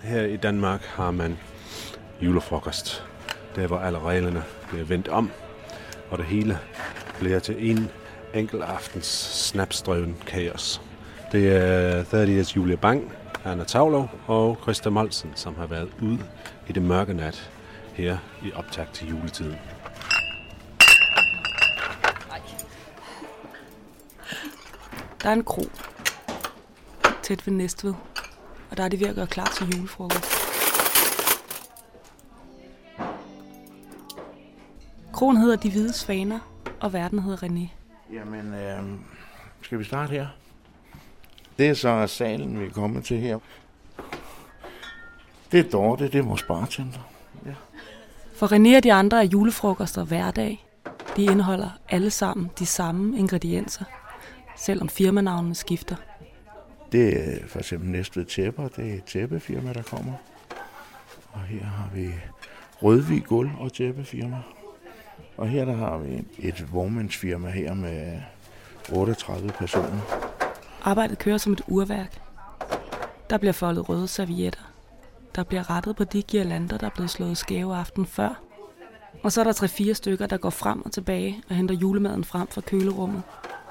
Her 0.03 0.23
i 0.23 0.37
Danmark 0.37 0.83
har 0.83 1.11
man 1.11 1.39
julefrokost. 2.23 3.05
Der 3.57 3.67
hvor 3.67 3.79
alle 3.79 3.99
reglerne 3.99 4.45
bliver 4.69 4.85
vendt 4.85 5.09
om, 5.09 5.31
og 6.11 6.19
det 6.19 6.27
hele 6.27 6.59
bliver 7.19 7.39
til 7.39 7.71
en 7.71 7.91
enkelt 8.35 8.63
aftens 8.63 9.07
snapstrøven 9.47 10.17
kaos. 10.27 10.83
Det 11.33 11.57
er 11.57 12.05
30's 12.05 12.57
Julia 12.57 12.77
Bang, 12.77 13.13
Anna 13.45 13.65
Tavlov 13.65 14.11
og 14.27 14.59
Christa 14.63 14.91
Molsen, 14.91 15.33
som 15.35 15.55
har 15.55 15.67
været 15.67 15.89
ude 16.03 16.19
i 16.69 16.73
det 16.73 16.83
mørke 16.83 17.15
nat 17.15 17.51
her 17.95 18.19
i 18.45 18.53
optakt 18.53 18.95
til 18.95 19.09
juletiden. 19.09 19.57
Der 25.23 25.29
er 25.29 25.33
en 25.33 25.45
kro 25.45 25.63
tæt 27.23 27.47
ved 27.47 27.55
Næstved, 27.55 27.95
og 28.71 28.77
der 28.77 28.83
er 28.83 28.89
de 28.89 29.01
ved 29.01 29.07
at 29.07 29.15
gøre 29.15 29.27
klar 29.27 29.53
til 29.59 29.67
julefrokost. 29.77 30.51
Kronen 35.13 35.43
hedder 35.43 35.57
De 35.57 35.71
Hvide 35.71 35.93
Svaner, 35.93 36.39
og 36.81 36.93
verden 36.93 37.19
hedder 37.19 37.47
René. 37.49 37.69
Jamen, 38.13 38.55
øh, 38.55 38.99
skal 39.63 39.79
vi 39.79 39.85
starte 39.85 40.11
her? 40.11 40.27
Det 41.59 41.69
er 41.69 41.75
så 41.75 42.07
salen, 42.07 42.61
vi 42.61 42.65
er 42.65 42.71
kommet 42.71 43.05
til 43.05 43.19
her. 43.19 43.39
Det 45.53 45.67
er 45.67 45.71
Dorte, 45.71 46.05
det 46.05 46.15
er 46.15 46.23
vores 46.23 46.43
bartender. 46.43 47.11
Ja. 47.47 47.55
For 48.35 48.47
René 48.47 48.77
og 48.77 48.83
de 48.83 48.93
andre 48.93 49.19
er 49.19 49.29
julefrokoster 49.29 50.05
hver 50.05 50.31
dag. 50.31 50.67
De 51.17 51.25
indeholder 51.25 51.71
alle 51.89 52.11
sammen 52.11 52.51
de 52.59 52.67
samme 52.67 53.19
ingredienser, 53.19 53.85
selvom 54.57 54.89
firmanavnene 54.89 55.55
skifter. 55.55 55.97
Det 56.93 57.35
er 57.35 57.47
for 57.47 57.59
eksempel 57.59 57.91
Næstved 57.91 58.25
Tæpper. 58.25 58.69
Det 58.69 58.91
er 58.91 58.95
et 58.95 59.05
tæppefirma, 59.05 59.73
der 59.73 59.83
kommer. 59.83 60.13
Og 61.33 61.41
her 61.41 61.65
har 61.65 61.91
vi 61.95 62.09
Rødvig 62.83 63.25
Guld 63.25 63.51
og 63.59 63.73
tæppefirma. 63.73 64.39
Og 65.37 65.49
her 65.49 65.65
der 65.65 65.77
har 65.77 65.99
vi 65.99 66.25
et 66.39 66.73
vognmandsfirma 66.73 67.51
her 67.51 67.75
med 67.75 68.21
38 68.93 69.49
personer. 69.49 70.01
Arbejdet 70.83 71.19
kører 71.19 71.39
som 71.39 71.53
et 71.53 71.63
urværk. 71.69 72.21
Der 73.31 73.39
bliver 73.39 73.53
foldet 73.53 73.89
røde 73.89 74.09
servietter. 74.09 74.73
Der 75.35 75.43
bliver 75.43 75.71
rettet 75.71 75.97
på 75.97 76.05
de 76.05 76.23
girlander, 76.23 76.79
der 76.79 76.87
er 76.87 76.91
blevet 76.91 77.11
slået 77.11 77.39
skæve 77.39 77.77
aften 77.77 78.07
før. 78.07 78.43
Og 79.23 79.33
så 79.33 79.41
er 79.41 79.45
der 79.45 79.53
tre-fire 79.53 79.95
stykker, 79.95 80.27
der 80.27 80.37
går 80.37 80.51
frem 80.51 80.83
og 80.83 80.93
tilbage 80.93 81.43
og 81.49 81.57
henter 81.57 81.75
julemaden 81.75 82.25
frem 82.25 82.49
fra 82.49 82.61
kølerummet. 82.61 83.23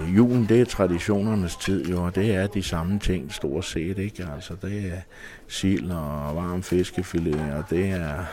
Julen, 0.07 0.45
det 0.49 0.61
er 0.61 0.65
traditionernes 0.65 1.55
tid, 1.55 1.85
jo, 1.85 2.03
og 2.05 2.15
det 2.15 2.35
er 2.35 2.47
de 2.47 2.63
samme 2.63 2.99
ting, 2.99 3.33
stort 3.33 3.65
set, 3.65 3.97
ikke? 3.97 4.27
Altså, 4.35 4.53
det 4.61 4.85
er 4.85 5.01
sild 5.47 5.91
og 5.91 6.35
varm 6.35 6.63
fiskefilet, 6.63 7.53
og 7.53 7.63
det 7.69 7.89
er 7.89 8.25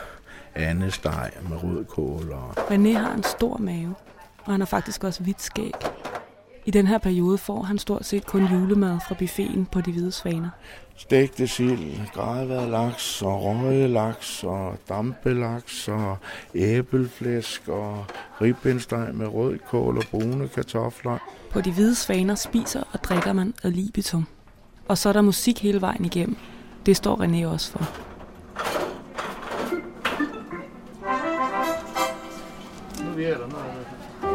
andesteg 0.55 1.31
med 1.49 1.63
rødkål 1.63 2.31
og 2.31 2.57
René 2.57 2.97
har 2.97 3.13
en 3.13 3.23
stor 3.23 3.57
mave, 3.57 3.95
og 4.45 4.51
han 4.51 4.61
har 4.61 4.65
faktisk 4.65 5.03
også 5.03 5.23
hvidt 5.23 5.41
skæg. 5.41 5.73
I 6.67 6.71
den 6.71 6.87
her 6.87 6.97
periode 6.97 7.37
får 7.37 7.61
han 7.61 7.77
stort 7.77 8.05
set 8.05 8.25
kun 8.25 8.45
julemad 8.51 8.99
fra 9.07 9.15
buffeten 9.15 9.65
på 9.65 9.81
de 9.81 9.91
hvide 9.91 10.11
svaner. 10.11 10.49
stegte 10.97 11.47
sild, 11.47 12.11
grædvad 12.13 12.69
laks 12.69 13.21
og 13.21 13.43
røget 13.43 13.89
laks 13.89 14.43
og 14.43 14.77
dampelaks 14.89 15.87
og 15.87 16.17
æbelflæsk 16.55 17.67
og 17.67 18.05
ribbenssteg 18.41 19.09
med 19.13 19.27
rødkål 19.27 19.97
og 19.97 20.03
brune 20.11 20.47
kartofler. 20.47 21.17
På 21.51 21.61
de 21.61 21.71
hvide 21.71 21.95
svaner 21.95 22.35
spiser 22.35 22.83
og 22.91 23.03
drikker 23.03 23.33
man 23.33 23.53
ad 23.63 23.71
libitum. 23.71 24.25
Og 24.87 24.97
så 24.97 25.09
er 25.09 25.13
der 25.13 25.21
musik 25.21 25.63
hele 25.63 25.81
vejen 25.81 26.05
igennem. 26.05 26.37
Det 26.85 26.95
står 26.95 27.15
René 27.15 27.47
også 27.47 27.71
for. 27.71 27.85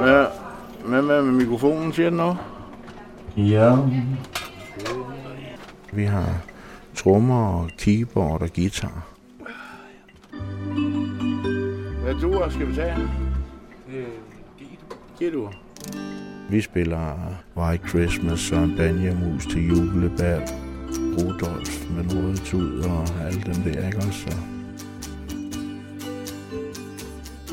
Ja, 0.07 0.42
hvad 0.87 1.23
med 1.23 1.33
mikrofonen, 1.33 1.93
siger 1.93 2.09
den 2.09 2.17
noget? 2.17 2.37
Ja. 3.37 3.77
Vi 5.93 6.05
har 6.05 6.43
trommer 6.95 7.47
og 7.47 7.71
keyboard 7.79 8.43
og 8.43 8.49
guitar. 8.55 9.07
Hvad 12.03 12.15
du 12.15 12.51
skal 12.51 12.69
vi 12.69 12.75
tage? 12.75 13.09
G-dur. 15.23 15.53
Vi 16.51 16.61
spiller 16.61 17.17
White 17.57 17.89
Christmas 17.89 18.53
og 18.53 18.69
Banjamus 18.77 19.47
til 19.47 19.69
julebær, 19.69 20.41
Rudolf 21.19 21.91
med 21.91 22.05
den 22.05 22.25
røde 22.25 22.37
tud 22.37 22.81
og 22.85 23.27
alle 23.27 23.43
dem 23.43 23.55
der, 23.55 23.87
ikke 23.87 23.99
også? 23.99 24.37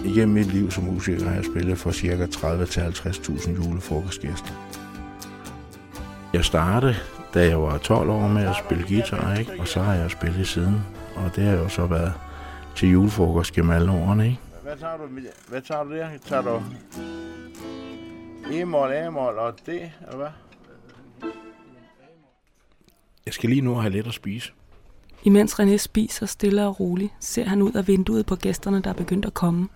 Så. 0.01 0.07
Igennem 0.07 0.35
mit 0.35 0.53
liv 0.53 0.71
som 0.71 0.83
musiker 0.83 1.25
har 1.25 1.35
jeg 1.35 1.45
spillet 1.45 1.77
for 1.77 1.91
ca. 1.91 2.25
30-50.000 2.25 3.65
julefrokostgæster. 3.65 4.53
Jeg 6.33 6.45
startede, 6.45 6.95
da 7.33 7.45
jeg 7.45 7.61
var 7.61 7.77
12 7.77 8.09
år 8.09 8.27
med 8.27 8.45
at 8.45 8.55
spille 8.65 8.83
guitar, 8.87 9.35
ikke? 9.35 9.51
og 9.59 9.67
så 9.67 9.81
har 9.81 9.93
jeg 9.93 10.11
spillet 10.11 10.47
siden. 10.47 10.81
Og 11.15 11.35
det 11.35 11.43
har 11.43 11.53
jo 11.57 11.69
så 11.69 11.85
været 11.85 12.13
til 12.75 12.89
julefrokost 12.91 13.53
gennem 13.53 13.71
alle 13.71 13.91
årene. 13.91 14.25
Ikke? 14.25 14.39
Hvad 14.63 14.77
tager 14.77 14.97
du, 14.97 15.03
hvad 15.49 15.61
tager 15.61 15.83
du 15.83 15.91
der? 15.93 16.07
Tager 16.25 16.41
du 16.41 16.61
E-mol, 18.51 18.91
A-mol 18.91 19.37
og 19.37 19.53
D, 19.65 19.69
eller 19.69 20.15
hvad? 20.15 20.27
Jeg 23.25 23.33
skal 23.33 23.49
lige 23.49 23.61
nu 23.61 23.75
have 23.75 23.91
lidt 23.91 24.07
at 24.07 24.13
spise. 24.13 24.51
Imens 25.23 25.59
René 25.59 25.77
spiser 25.77 26.25
stille 26.25 26.65
og 26.67 26.79
roligt, 26.79 27.13
ser 27.19 27.45
han 27.45 27.61
ud 27.61 27.73
af 27.73 27.87
vinduet 27.87 28.25
på 28.25 28.35
gæsterne, 28.35 28.81
der 28.81 28.89
er 28.89 28.93
begyndt 28.93 29.25
at 29.25 29.33
komme. 29.33 29.69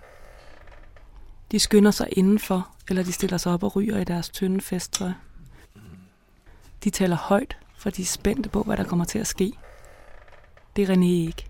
De 1.54 1.60
skynder 1.60 1.92
sig 1.92 2.08
indenfor, 2.12 2.70
eller 2.90 3.04
de 3.04 3.12
stiller 3.12 3.38
sig 3.38 3.52
op 3.52 3.64
og 3.64 3.76
ryger 3.76 3.98
i 3.98 4.04
deres 4.04 4.30
tynde 4.30 4.62
festtøj. 4.62 5.12
De 6.84 6.90
taler 6.90 7.16
højt, 7.16 7.58
for 7.78 7.90
de 7.90 8.02
er 8.02 8.06
spændte 8.06 8.50
på, 8.50 8.64
hvad 8.64 8.78
der 8.78 8.84
kommer 8.84 9.06
til 9.06 9.20
at 9.20 9.28
ske. 9.28 9.54
Det 10.76 10.90
er 10.90 10.96
René 10.96 11.06
ikke. 11.06 11.46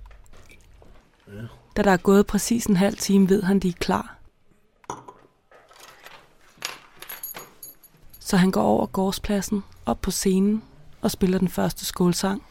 Da 1.75 1.81
der 1.81 1.91
er 1.91 1.97
gået 1.97 2.27
præcis 2.27 2.65
en 2.65 2.77
halv 2.77 2.97
time, 2.97 3.29
ved 3.29 3.43
han, 3.43 3.59
de 3.59 3.67
er 3.67 3.73
klar. 3.73 4.17
Så 8.19 8.37
han 8.37 8.51
går 8.51 8.63
over 8.63 8.85
gårdspladsen, 8.85 9.63
op 9.85 10.01
på 10.01 10.11
scenen 10.11 10.63
og 11.01 11.11
spiller 11.11 11.37
den 11.37 11.49
første 11.49 11.85
skålsang. 11.85 12.43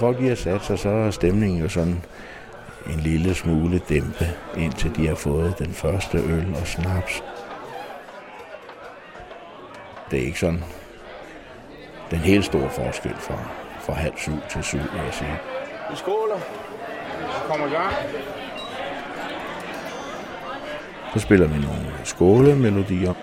Folk 0.00 0.18
de 0.18 0.28
har 0.28 0.34
sat 0.34 0.64
sig, 0.64 0.78
så 0.78 0.88
er 0.88 1.10
stemningen 1.10 1.62
jo 1.62 1.68
sådan 1.68 2.04
en 2.86 3.00
lille 3.00 3.34
smule 3.34 3.80
dæmpe, 3.88 4.26
indtil 4.56 4.96
de 4.96 5.06
har 5.06 5.14
fået 5.14 5.58
den 5.58 5.72
første 5.72 6.18
øl 6.18 6.46
og 6.60 6.66
snaps. 6.66 7.22
Det 10.10 10.18
er 10.18 10.26
ikke 10.26 10.38
sådan 10.38 10.64
den 12.10 12.18
helt 12.18 12.44
store 12.44 12.70
forskel 12.70 13.14
fra, 13.18 13.38
fra 13.80 13.92
halv 13.92 14.14
syv 14.16 14.38
til 14.50 14.62
syv, 14.62 14.78
vil 14.78 15.02
jeg 15.04 15.14
sige. 15.14 15.40
Vi 15.90 15.96
skåler. 15.96 16.38
Kommer 17.46 17.66
i 17.66 17.70
gang. 17.70 17.94
Så 21.14 21.20
spiller 21.20 21.46
vi 21.46 21.58
nogle 21.58 21.86
skålemelodier. 22.04 23.14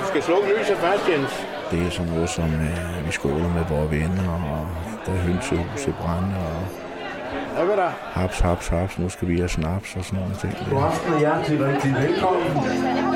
Du 0.00 0.06
skal 0.08 0.22
slukke 0.22 0.48
lyset 0.58 0.76
først, 0.76 1.08
Jens. 1.08 1.46
Det 1.70 1.86
er 1.86 1.90
sådan 1.90 2.12
noget, 2.12 2.30
som 2.30 2.44
øh, 2.44 3.06
vi 3.06 3.12
skåler 3.12 3.48
med 3.48 3.64
vores 3.70 3.90
venner, 3.90 4.32
og 4.32 4.68
der 5.06 5.12
er 5.12 5.16
hønsehuset 5.16 5.94
brænde, 6.00 6.36
og 6.36 7.92
haps, 8.12 8.40
haps, 8.40 8.68
haps, 8.68 8.98
nu 8.98 9.08
skal 9.08 9.28
vi 9.28 9.36
have 9.36 9.48
snaps 9.48 9.96
og 9.96 10.04
sådan 10.04 10.18
nogle 10.18 10.34
ting. 10.40 10.54
God 10.70 10.82
aften 10.82 11.12
og 11.12 11.18
hjertelig 11.18 11.66
rigtig 11.66 11.94
velkommen. 11.94 12.52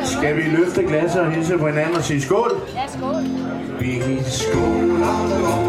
Skal 0.05 0.37
vi 0.37 0.43
løfte 0.43 0.83
glasset 0.83 1.21
og 1.21 1.31
hilse 1.31 1.59
på 1.59 1.67
hinanden 1.67 1.97
og 1.97 2.03
sige 2.05 2.21
skål? 2.21 2.53
Ja, 2.75 2.87
skål. 2.87 3.23
Vi 3.81 4.23
skåler 4.23 5.19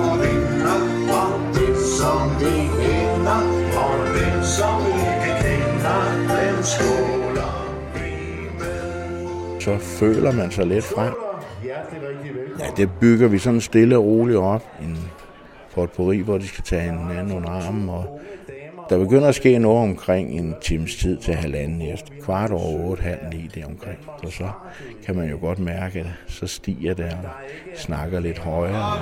og 0.09 0.19
vinder, 0.19 0.79
og 1.19 1.55
det 1.55 1.77
som 1.99 2.29
vi 2.39 2.55
vinder, 2.81 3.41
og 3.83 3.93
den 4.17 4.43
som 4.43 4.85
vi 4.85 4.91
ikke 4.91 5.31
kender, 5.43 6.01
den 6.29 6.63
skåler 6.63 7.53
vi 7.93 8.11
med. 8.59 9.61
Så 9.61 9.77
føler 9.77 10.31
man 10.31 10.51
sig 10.51 10.65
lidt 10.65 10.85
frem. 10.85 11.13
Ja, 12.59 12.65
det 12.77 12.89
bygger 12.99 13.27
vi 13.27 13.37
sådan 13.37 13.61
stille 13.61 13.97
og 13.97 14.03
roligt 14.03 14.37
op. 14.37 14.63
En 14.81 14.97
potpourri, 15.77 16.19
hvor 16.19 16.37
de 16.37 16.47
skal 16.47 16.63
tage 16.63 16.81
hinanden 16.81 17.37
under 17.37 17.49
armen. 17.49 17.89
Og 17.89 18.19
der 18.89 18.97
begynder 18.97 19.27
at 19.27 19.35
ske 19.35 19.59
noget 19.59 19.83
omkring 19.83 20.39
en 20.39 20.55
times 20.61 20.95
tid 20.95 21.17
til 21.17 21.33
halvanden 21.33 21.81
efter. 21.81 22.13
Kvart 22.23 22.51
over 22.51 22.89
otte, 22.89 23.03
halv 23.03 23.19
ni 23.33 23.49
det 23.55 23.65
omkring. 23.65 23.97
Og 24.23 24.31
så 24.31 24.49
kan 25.05 25.15
man 25.15 25.29
jo 25.29 25.37
godt 25.41 25.59
mærke, 25.59 25.99
at 25.99 26.05
så 26.27 26.47
stiger 26.47 26.93
det 26.93 27.05
og 27.05 27.29
snakker 27.75 28.19
lidt 28.19 28.39
højere. 28.39 29.01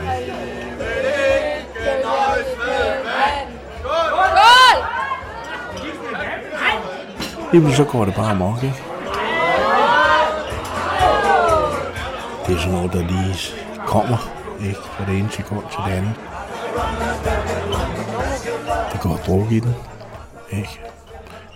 Lige 7.54 7.76
så 7.76 7.84
går 7.84 8.06
det 8.06 8.16
bare 8.16 8.32
amok, 8.32 8.64
ikke? 8.64 8.76
Det 12.48 12.56
er 12.56 12.60
sådan 12.60 12.74
noget, 12.74 12.94
der 12.94 13.00
lige 13.00 13.36
kommer, 13.88 14.18
ikke? 14.62 14.76
Fra 14.76 15.06
det 15.12 15.20
ene 15.20 15.32
sekund 15.32 15.64
til 15.72 15.80
det 15.86 15.92
andet. 15.92 16.35
Det 19.06 19.12
går 19.12 19.22
druk 19.26 19.52
i 19.52 19.60
den, 19.60 19.76
ikke? 20.52 20.82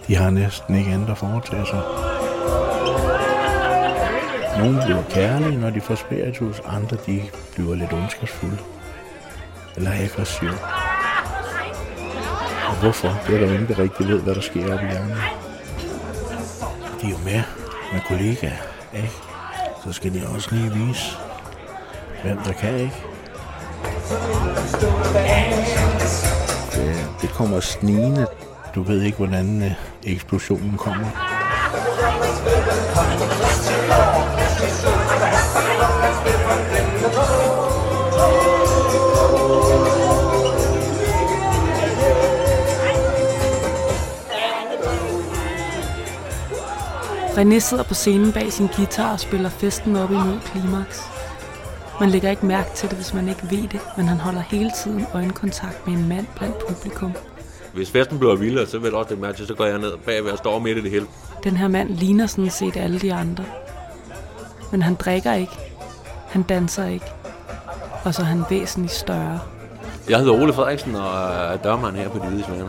De 0.08 0.16
har 0.16 0.30
næsten 0.30 0.76
ikke 0.76 0.92
andet 0.92 1.10
at 1.10 1.18
foretage 1.18 1.66
sig. 1.66 1.82
Nogle 4.58 4.82
bliver 4.86 5.04
kærlige, 5.10 5.58
når 5.58 5.70
de 5.70 5.82
får 5.82 5.96
spiritus. 5.96 6.62
Andre, 6.66 6.98
de 7.06 7.22
bliver 7.54 7.76
lidt 7.76 7.94
ondskabsfulde. 7.94 8.58
Eller 9.76 9.92
aggressive. 9.92 10.52
Og 12.68 12.76
hvorfor? 12.82 13.20
Det 13.28 13.36
er 13.36 13.40
der 13.40 13.48
jo 13.48 13.54
ingen, 13.54 13.68
der 13.68 13.80
rigtig 13.80 14.08
ved, 14.08 14.22
hvad 14.22 14.36
der 14.36 14.42
sker 14.42 14.74
oppe 14.74 14.86
i 14.86 14.90
hjernen. 14.90 15.18
De 17.02 17.08
er 17.08 17.10
jo 17.10 17.18
med 17.26 17.44
med 17.94 18.02
kollegaer, 18.08 18.62
ikke? 18.94 19.14
Så 19.84 19.92
skal 19.92 20.14
de 20.14 20.28
også 20.36 20.56
lige 20.56 20.74
vise, 20.74 21.18
hvem 22.24 22.38
der 22.38 22.54
kan, 22.54 22.76
ikke? 22.76 22.96
Det, 26.80 27.08
det 27.22 27.30
kommer 27.30 27.60
snigende. 27.60 28.28
Du 28.76 28.84
ved 28.84 29.02
ikke, 29.02 29.18
hvordan 29.18 29.64
øh, 29.64 29.72
eksplosionen 30.04 30.78
kommer. 30.78 31.08
René 47.38 47.60
sidder 47.60 47.84
på 47.84 47.94
scenen 47.94 48.34
bag 48.34 48.54
sin 48.54 48.68
guitar 48.68 49.14
og 49.14 49.20
spiller 49.20 49.50
festen 49.50 49.96
op 49.96 50.12
imod 50.12 50.40
klimaks. 50.40 51.19
Man 52.00 52.10
lægger 52.10 52.30
ikke 52.30 52.46
mærke 52.46 52.70
til 52.76 52.90
det, 52.90 52.98
hvis 52.98 53.14
man 53.14 53.30
ikke 53.30 53.42
ved 53.44 53.68
det, 53.68 53.80
men 53.98 54.08
han 54.08 54.18
holder 54.18 54.42
hele 54.42 54.72
tiden 54.84 55.06
øjenkontakt 55.14 55.88
med 55.88 55.98
en 55.98 56.10
mand 56.10 56.26
blandt 56.36 56.68
publikum. 56.68 57.14
Hvis 57.74 57.92
festen 57.92 58.20
bliver 58.20 58.36
vildere, 58.36 58.66
så 58.68 58.80
vil 58.80 58.88
jeg 58.88 58.96
også 58.96 59.10
det 59.10 59.22
mærke 59.22 59.46
så 59.46 59.54
går 59.54 59.66
jeg 59.66 59.78
ned 59.78 59.98
bagved 60.06 60.32
og 60.32 60.38
står 60.38 60.60
midt 60.60 60.78
i 60.78 60.82
det 60.82 60.92
hele. 60.92 61.06
Den 61.44 61.58
her 61.58 61.68
mand 61.68 61.90
ligner 61.90 62.28
sådan 62.28 62.50
set 62.50 62.78
alle 62.78 63.00
de 63.00 63.14
andre. 63.14 63.46
Men 64.72 64.82
han 64.82 64.96
drikker 64.96 65.34
ikke. 65.34 65.52
Han 66.28 66.44
danser 66.44 66.88
ikke. 66.88 67.06
Og 68.04 68.14
så 68.14 68.22
er 68.22 68.26
han 68.26 68.44
væsentligt 68.50 68.94
større. 68.94 69.40
Jeg 70.10 70.20
hedder 70.20 70.34
Ole 70.34 70.54
Frederiksen 70.54 70.96
og 70.96 71.30
er 71.54 71.58
dørmand 71.58 71.96
her 71.96 72.10
på 72.10 72.20
De 72.20 72.28
Hvide 72.28 72.44
Svaner. 72.44 72.68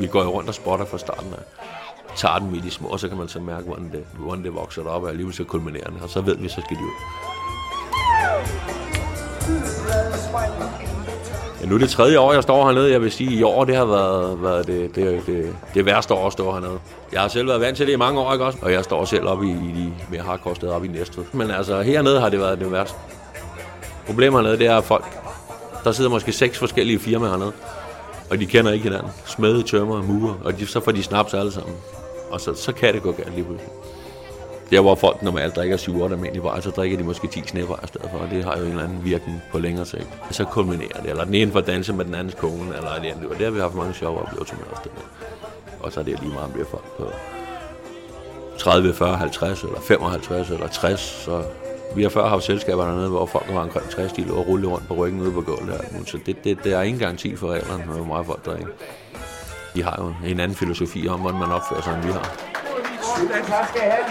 Vi 0.00 0.06
går 0.06 0.22
jo 0.22 0.30
rundt 0.30 0.48
og 0.48 0.54
spotter 0.54 0.84
fra 0.84 0.98
starten 0.98 1.32
af. 1.32 1.60
Tager 2.16 2.38
dem 2.38 2.54
i 2.54 2.58
de 2.58 2.70
små, 2.70 2.88
og 2.88 3.00
så 3.00 3.08
kan 3.08 3.18
man 3.18 3.28
så 3.28 3.40
mærke, 3.40 3.66
hvordan 3.66 3.90
det, 3.92 4.04
hvordan 4.18 4.44
det 4.44 4.54
vokser 4.54 4.86
op, 4.86 5.02
og 5.02 5.08
alligevel 5.08 5.34
så 5.34 5.44
kulminerende, 5.44 6.02
og 6.02 6.10
så 6.10 6.20
ved 6.20 6.36
vi, 6.36 6.48
så 6.48 6.60
skal 6.60 6.76
de 6.76 6.82
ud. 6.82 6.90
Ja, 11.60 11.66
nu 11.66 11.74
er 11.74 11.78
det 11.78 11.90
tredje 11.90 12.18
år, 12.18 12.32
jeg 12.32 12.42
står 12.42 12.66
hernede. 12.66 12.92
Jeg 12.92 13.00
vil 13.02 13.12
sige, 13.12 13.34
i 13.34 13.42
år 13.42 13.64
det 13.64 13.76
har 13.76 13.84
været, 13.84 14.42
været 14.42 14.66
det, 14.66 14.94
det, 14.94 15.26
det, 15.26 15.56
det 15.74 15.86
værste 15.86 16.14
år 16.14 16.26
at 16.26 16.32
stå 16.32 16.52
hernede. 16.52 16.78
Jeg 17.12 17.20
har 17.20 17.28
selv 17.28 17.48
været 17.48 17.60
vant 17.60 17.76
til 17.76 17.86
det 17.86 17.92
i 17.92 17.96
mange 17.96 18.20
år, 18.20 18.32
ikke 18.32 18.44
også? 18.44 18.58
Og 18.62 18.72
jeg 18.72 18.84
står 18.84 19.04
selv 19.04 19.26
oppe 19.26 19.46
i, 19.46 19.50
i 19.50 19.54
de 19.54 19.92
mere 20.10 20.22
hardcore 20.22 20.56
steder 20.56 20.72
oppe 20.72 20.86
i 20.86 20.90
Næstved. 20.90 21.24
Men 21.32 21.50
altså, 21.50 21.82
hernede 21.82 22.20
har 22.20 22.28
det 22.28 22.40
været 22.40 22.58
det 22.58 22.72
værste. 22.72 22.96
Problemet 24.06 24.40
hernede, 24.40 24.58
det 24.58 24.66
er 24.66 24.76
at 24.76 24.84
folk... 24.84 25.04
Der 25.84 25.92
sidder 25.92 26.10
måske 26.10 26.32
seks 26.32 26.58
forskellige 26.58 26.98
firmaer 26.98 27.30
hernede. 27.30 27.52
Og 28.30 28.40
de 28.40 28.46
kender 28.46 28.72
ikke 28.72 28.82
hinanden. 28.82 29.10
Smede, 29.26 29.62
tømmer, 29.62 30.02
murer. 30.02 30.34
Og 30.44 30.58
de, 30.58 30.66
så 30.66 30.80
får 30.80 30.92
de 30.92 31.02
snaps 31.02 31.34
alle 31.34 31.52
sammen. 31.52 31.74
Og 32.30 32.40
så, 32.40 32.54
så 32.54 32.72
kan 32.72 32.94
det 32.94 33.02
gå 33.02 33.12
galt 33.12 33.34
lige 33.34 33.44
pludselig. 33.44 33.72
Der 34.70 34.80
hvor 34.80 34.94
folk 34.94 35.22
normalt 35.22 35.56
drikker 35.56 35.76
7 35.76 36.02
8 36.02 36.14
almindelig 36.14 36.42
bajer, 36.42 36.60
så 36.60 36.70
drikker 36.70 36.96
de 36.98 37.04
måske 37.04 37.26
10 37.28 37.42
snæpper 37.46 37.74
i 37.84 37.86
stedet 37.86 38.10
for, 38.12 38.18
og 38.18 38.30
det 38.30 38.44
har 38.44 38.56
jo 38.58 38.64
en 38.64 38.70
eller 38.70 38.84
anden 38.84 39.04
virkning 39.04 39.42
på 39.52 39.58
længere 39.58 39.86
sigt. 39.86 40.08
Og 40.28 40.34
Så 40.34 40.44
kulminerer 40.44 41.00
det, 41.02 41.10
eller 41.10 41.24
den 41.24 41.34
ene 41.34 41.52
får 41.52 41.60
danse 41.60 41.92
med 41.92 42.04
den 42.04 42.14
andens 42.14 42.34
kone, 42.34 42.76
eller 42.76 42.98
det 43.02 43.08
andet. 43.08 43.26
Og 43.30 43.36
det 43.36 43.44
har 43.44 43.50
vi 43.50 43.60
haft 43.60 43.74
mange 43.74 43.94
sjove 43.94 44.18
oplevelser 44.18 44.56
med 44.56 44.64
også. 44.70 44.82
Der. 44.84 44.90
Og 45.80 45.92
så 45.92 46.00
er 46.00 46.04
det 46.04 46.20
lige 46.20 46.32
meget, 46.32 46.46
om 46.46 46.52
det 46.52 46.66
folk 46.66 46.96
på 46.98 47.04
30, 48.58 48.94
40, 48.94 49.16
50, 49.16 49.62
eller 49.62 49.80
55, 49.80 50.50
eller 50.50 50.68
60, 50.68 51.00
så 51.00 51.42
vi 51.96 52.02
har 52.02 52.10
før 52.10 52.28
haft 52.28 52.44
selskaber 52.44 52.84
dernede, 52.84 53.08
hvor 53.08 53.26
folk 53.26 53.46
var 53.48 53.60
omkring 53.60 53.90
60 53.90 54.12
kilo 54.12 54.38
og 54.38 54.46
rulle 54.46 54.68
rundt 54.68 54.88
på 54.88 54.94
ryggen 54.94 55.20
ude 55.20 55.32
på 55.32 55.40
gulvet. 55.40 55.80
Så 56.06 56.18
det, 56.26 56.44
det, 56.44 56.64
det 56.64 56.72
er 56.72 56.82
ingen 56.82 57.00
garanti 57.00 57.36
for 57.36 57.48
reglerne, 57.48 57.84
hvor 57.84 58.04
meget 58.04 58.26
folk 58.26 58.46
drikker. 58.46 58.66
De 59.74 59.82
har 59.82 59.96
jo 59.98 60.14
en 60.30 60.40
anden 60.40 60.56
filosofi 60.56 61.08
om, 61.08 61.20
hvordan 61.20 61.40
man 61.40 61.52
opfører 61.52 61.80
sig, 61.80 61.94
end 61.94 62.02
vi 62.02 62.12
har. 62.12 62.36
Tak 63.48 63.68
skal 63.68 63.80
I 63.80 63.90
have. 63.90 64.04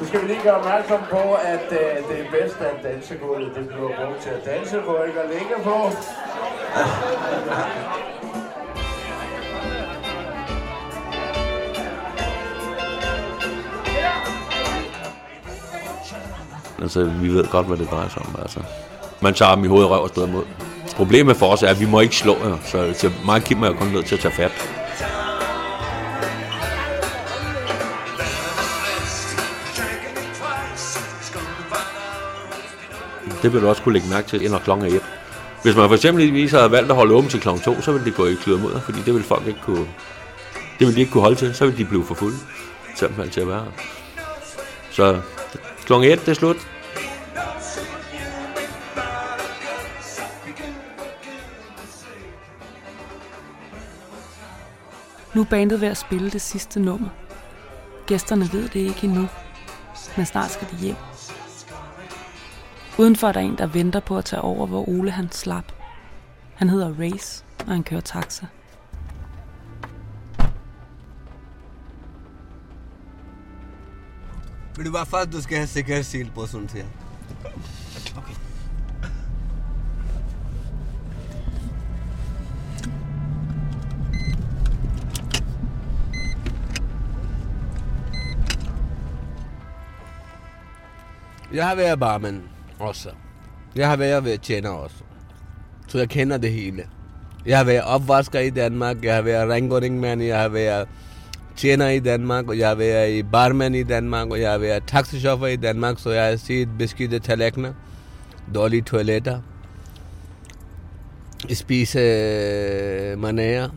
Nu 0.00 0.06
skal 0.06 0.22
vi 0.22 0.26
lige 0.26 0.42
gøre 0.42 0.54
opmærksom 0.54 1.00
på, 1.10 1.34
at 1.34 1.66
øh, 1.72 2.08
det 2.08 2.20
er 2.20 2.30
bedst, 2.30 2.56
at 2.60 2.82
dansegulvet 2.82 3.54
det 3.54 3.66
bliver 3.68 3.88
brugt 3.88 4.22
til 4.22 4.30
at 4.30 4.44
danse 4.44 4.82
på, 4.86 5.02
ikke 5.02 5.20
at 5.20 5.30
ligge 5.30 5.54
på. 5.64 5.90
Altså, 16.82 17.04
vi 17.04 17.28
ved 17.28 17.46
godt, 17.46 17.66
hvad 17.66 17.76
det 17.76 17.90
drejer 17.90 18.08
sig 18.08 18.22
om. 18.22 18.36
Altså. 18.42 18.60
Man 19.20 19.34
tager 19.34 19.54
dem 19.54 19.64
i 19.64 19.68
hovedet, 19.68 19.90
røv 19.90 20.02
og 20.02 20.08
steder 20.08 20.26
mod. 20.26 20.44
Problemet 20.96 21.36
for 21.36 21.52
os 21.52 21.62
er, 21.62 21.68
at 21.68 21.80
vi 21.80 21.86
må 21.86 22.00
ikke 22.00 22.16
slå 22.16 22.36
jer, 22.44 22.56
så, 22.64 22.94
så 22.98 23.10
meget 23.24 23.44
Kim 23.44 23.62
er 23.62 23.66
jo 23.66 23.72
kun 23.72 23.88
nødt 23.88 24.06
til 24.06 24.14
at 24.14 24.20
tage 24.20 24.34
fat. 24.34 24.52
Det 33.42 33.52
vil 33.52 33.62
du 33.62 33.68
også 33.68 33.82
kunne 33.82 33.92
lægge 33.92 34.08
mærke 34.08 34.28
til, 34.28 34.50
når 34.50 34.58
klokken 34.58 34.86
er 34.86 34.96
et. 34.96 35.02
Hvis 35.62 35.76
man 35.76 35.88
for 35.88 35.94
eksempel 35.94 36.50
havde 36.50 36.70
valgt 36.70 36.90
at 36.90 36.96
holde 36.96 37.14
åben 37.14 37.30
til 37.30 37.40
klokken 37.40 37.64
2, 37.64 37.82
så 37.82 37.92
ville 37.92 38.04
det 38.04 38.14
gå 38.14 38.26
i 38.26 38.34
kløder 38.34 38.58
mod 38.58 38.80
fordi 38.80 38.98
det 38.98 39.14
ville 39.14 39.26
folk 39.26 39.46
ikke 39.46 39.60
kunne, 39.60 39.86
det 40.54 40.80
ville 40.80 40.94
de 40.94 41.00
ikke 41.00 41.12
kunne 41.12 41.22
holde 41.22 41.36
til. 41.36 41.54
Så 41.54 41.64
ville 41.64 41.78
de 41.78 41.84
blive 41.84 42.04
for 42.04 42.14
fulde, 42.14 42.36
simpelthen 42.96 43.30
til 43.30 43.40
at 43.40 43.48
være. 43.48 43.66
Så 44.90 45.20
klokken 45.86 46.10
1, 46.10 46.20
det 46.20 46.28
er 46.28 46.34
slut. 46.34 46.56
Nu 55.34 55.40
er 55.40 55.44
bandet 55.44 55.80
ved 55.80 55.88
at 55.88 55.96
spille 55.96 56.30
det 56.30 56.40
sidste 56.40 56.80
nummer. 56.80 57.08
Gæsterne 58.06 58.52
ved 58.52 58.68
det 58.68 58.80
ikke 58.80 59.04
endnu, 59.04 59.28
men 60.16 60.26
snart 60.26 60.50
skal 60.50 60.68
de 60.70 60.76
hjem. 60.76 60.96
Udenfor 62.98 63.28
er 63.28 63.32
der 63.32 63.40
en, 63.40 63.58
der 63.58 63.66
venter 63.66 64.00
på 64.00 64.18
at 64.18 64.24
tage 64.24 64.42
over, 64.42 64.66
hvor 64.66 64.88
Ole 64.88 65.10
han 65.10 65.32
slap. 65.32 65.72
Han 66.54 66.68
hedder 66.68 66.94
Race, 67.00 67.44
og 67.66 67.72
han 67.72 67.82
kører 67.82 68.00
taxa. 68.00 68.46
Ved 74.76 74.84
du 74.84 74.90
hvad, 74.90 75.06
først 75.06 75.32
du 75.32 75.42
skal 75.42 75.56
have 75.56 75.66
sikkerhedssel 75.66 76.30
på, 76.34 76.46
sådan 76.46 76.70
her. 76.74 76.84
Jeg 91.54 91.68
har 91.68 91.74
været 91.74 92.00
barmen 92.00 92.42
også. 92.78 93.08
Jeg 93.76 93.88
har 93.88 93.96
været 93.96 94.24
ved 94.24 94.38
tjener 94.38 94.70
også. 94.70 94.96
Så 95.88 95.98
jeg 95.98 96.08
kender 96.08 96.36
det 96.36 96.52
hele. 96.52 96.84
Jeg 97.46 97.58
har 97.58 97.64
været 97.64 97.82
opvasker 97.82 98.40
i 98.40 98.50
Danmark, 98.50 99.04
jeg 99.04 99.14
har 99.14 99.22
været 99.22 99.50
rengøringmand, 99.50 100.22
jeg 100.22 100.40
har 100.40 100.48
været 100.48 100.88
tjener 101.56 101.88
i 101.88 102.00
Danmark, 102.00 102.48
og 102.48 102.58
jeg 102.58 102.68
har 102.68 102.74
været 102.74 103.12
i 103.12 103.22
barman 103.22 103.74
i 103.74 103.82
Danmark, 103.82 104.30
og 104.30 104.40
jeg 104.40 104.50
har 104.50 104.58
været 104.58 104.82
taxichauffør 104.86 105.46
i 105.46 105.56
Danmark, 105.56 105.98
så 105.98 106.10
jeg 106.10 106.28
har 106.28 106.36
set 106.36 106.68
beskidte 106.78 107.18
tallerkener, 107.18 107.72
dårlige 108.54 108.82
toiletter, 108.82 109.40
spise 111.52 111.98
manerer 113.18 113.68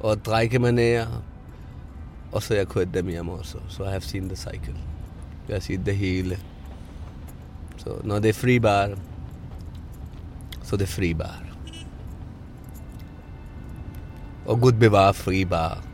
og 0.00 0.24
drikke 0.24 0.58
manerer, 0.58 1.06
og 2.32 2.42
så 2.42 2.54
jeg 2.54 2.68
kørt 2.68 2.94
dem 2.94 3.08
hjem 3.08 3.28
også. 3.28 3.58
Så 3.68 3.84
jeg 3.84 3.92
har 3.92 4.00
set 4.00 4.22
the 4.22 4.36
cycle. 4.36 4.76
Jeg 5.48 5.54
har 5.54 5.60
set 5.60 5.86
det 5.86 5.96
hele. 5.96 6.38
Når 8.04 8.18
det 8.18 8.28
er 8.28 8.32
fri 8.32 8.58
bar, 8.58 8.94
det 10.70 10.82
er 10.82 10.86
fri 10.86 11.14
bar. 11.14 11.42
Og 14.46 14.60
Gud 14.60 14.72
bevarer 14.72 15.12
fri 15.12 15.44
bar 15.44 15.84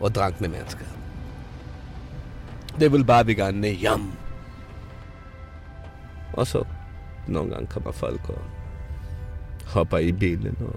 og 0.00 0.14
drankne 0.14 0.48
mennesker. 0.48 0.84
Det 2.80 2.92
vil 2.92 3.04
bare 3.04 3.34
gerne 3.34 3.68
hjem. 3.68 4.12
Og 6.32 6.46
så 6.46 6.64
nogle 7.26 7.50
gange 7.50 7.66
kommer 7.66 7.92
folk 7.92 8.28
og 8.28 8.38
hopper 9.66 9.98
i 9.98 10.12
bilen, 10.12 10.56
og 10.60 10.76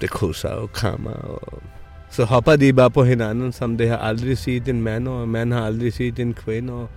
det 0.00 0.10
krydser 0.10 0.48
og 0.48 0.72
krammer, 0.72 1.10
og 1.10 1.62
så 2.10 2.24
hopper 2.24 2.56
de 2.56 2.72
bare 2.72 2.90
på 2.90 3.04
hinanden, 3.04 3.52
som 3.52 3.78
det 3.78 3.88
har 3.88 3.96
aldrig 3.96 4.38
set 4.38 4.68
en 4.68 4.82
mand, 4.82 5.08
og 5.08 5.28
mand 5.28 5.52
har 5.52 5.66
aldrig 5.66 5.92
set 5.92 6.18
en 6.18 6.34
kvinde, 6.34 6.72
og 6.72 6.88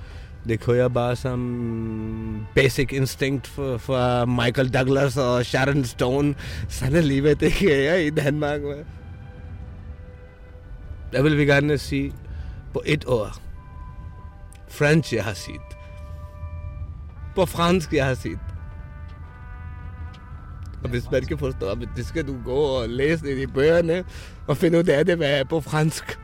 det 0.48 0.60
kører 0.60 0.88
bare 0.88 1.16
som 1.16 2.48
basic 2.56 2.90
instinct 2.92 3.48
for, 3.48 3.78
for 3.78 4.26
Michael 4.26 4.74
Douglas 4.74 5.18
og 5.18 5.46
Sharon 5.46 5.84
Stone. 5.84 6.36
Sådan 6.70 6.96
er 6.96 7.02
livet, 7.02 7.40
det 7.40 7.52
kan 7.52 7.70
jeg 7.70 8.06
i 8.06 8.10
Danmark. 8.10 8.62
Med. 8.62 8.86
Der 11.12 11.22
vil 11.22 11.38
vi 11.38 11.46
gerne 11.46 11.78
sige 11.78 12.14
på 12.74 12.82
et 12.86 13.06
år. 13.06 13.38
French, 14.70 15.14
jeg 15.14 15.24
har 15.24 15.34
set. 15.34 15.78
På 17.36 17.46
fransk, 17.46 17.94
jeg 17.94 18.06
har 18.06 18.14
set. 18.14 18.40
Og 20.84 20.90
hvis 20.90 21.12
man 21.12 21.22
ikke 21.22 21.38
forstår, 21.38 21.76
det 21.96 22.06
skal 22.06 22.28
du 22.28 22.36
gå 22.46 22.56
og 22.56 22.90
læse 22.90 23.26
det 23.26 23.38
i 23.38 23.46
bøgerne, 23.46 24.04
og 24.48 24.58
finde 24.58 24.80
ud 24.80 24.84
af 24.84 25.06
det, 25.06 25.18
hvad 25.18 25.40
er 25.40 25.44
på 25.44 25.62
fransk. 25.62 26.20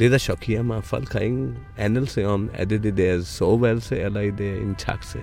Det, 0.00 0.10
der 0.10 0.18
chokerer 0.18 0.62
mig, 0.62 0.84
folk 0.84 1.12
har 1.12 1.20
ingen 1.20 1.58
anelse 1.76 2.26
om, 2.26 2.50
er 2.52 2.64
det 2.64 2.82
det 2.82 2.96
deres 2.96 3.26
soveværelse, 3.26 3.98
eller 3.98 4.20
er 4.20 4.30
det 4.30 4.62
en 4.62 4.74
taxa. 4.74 5.18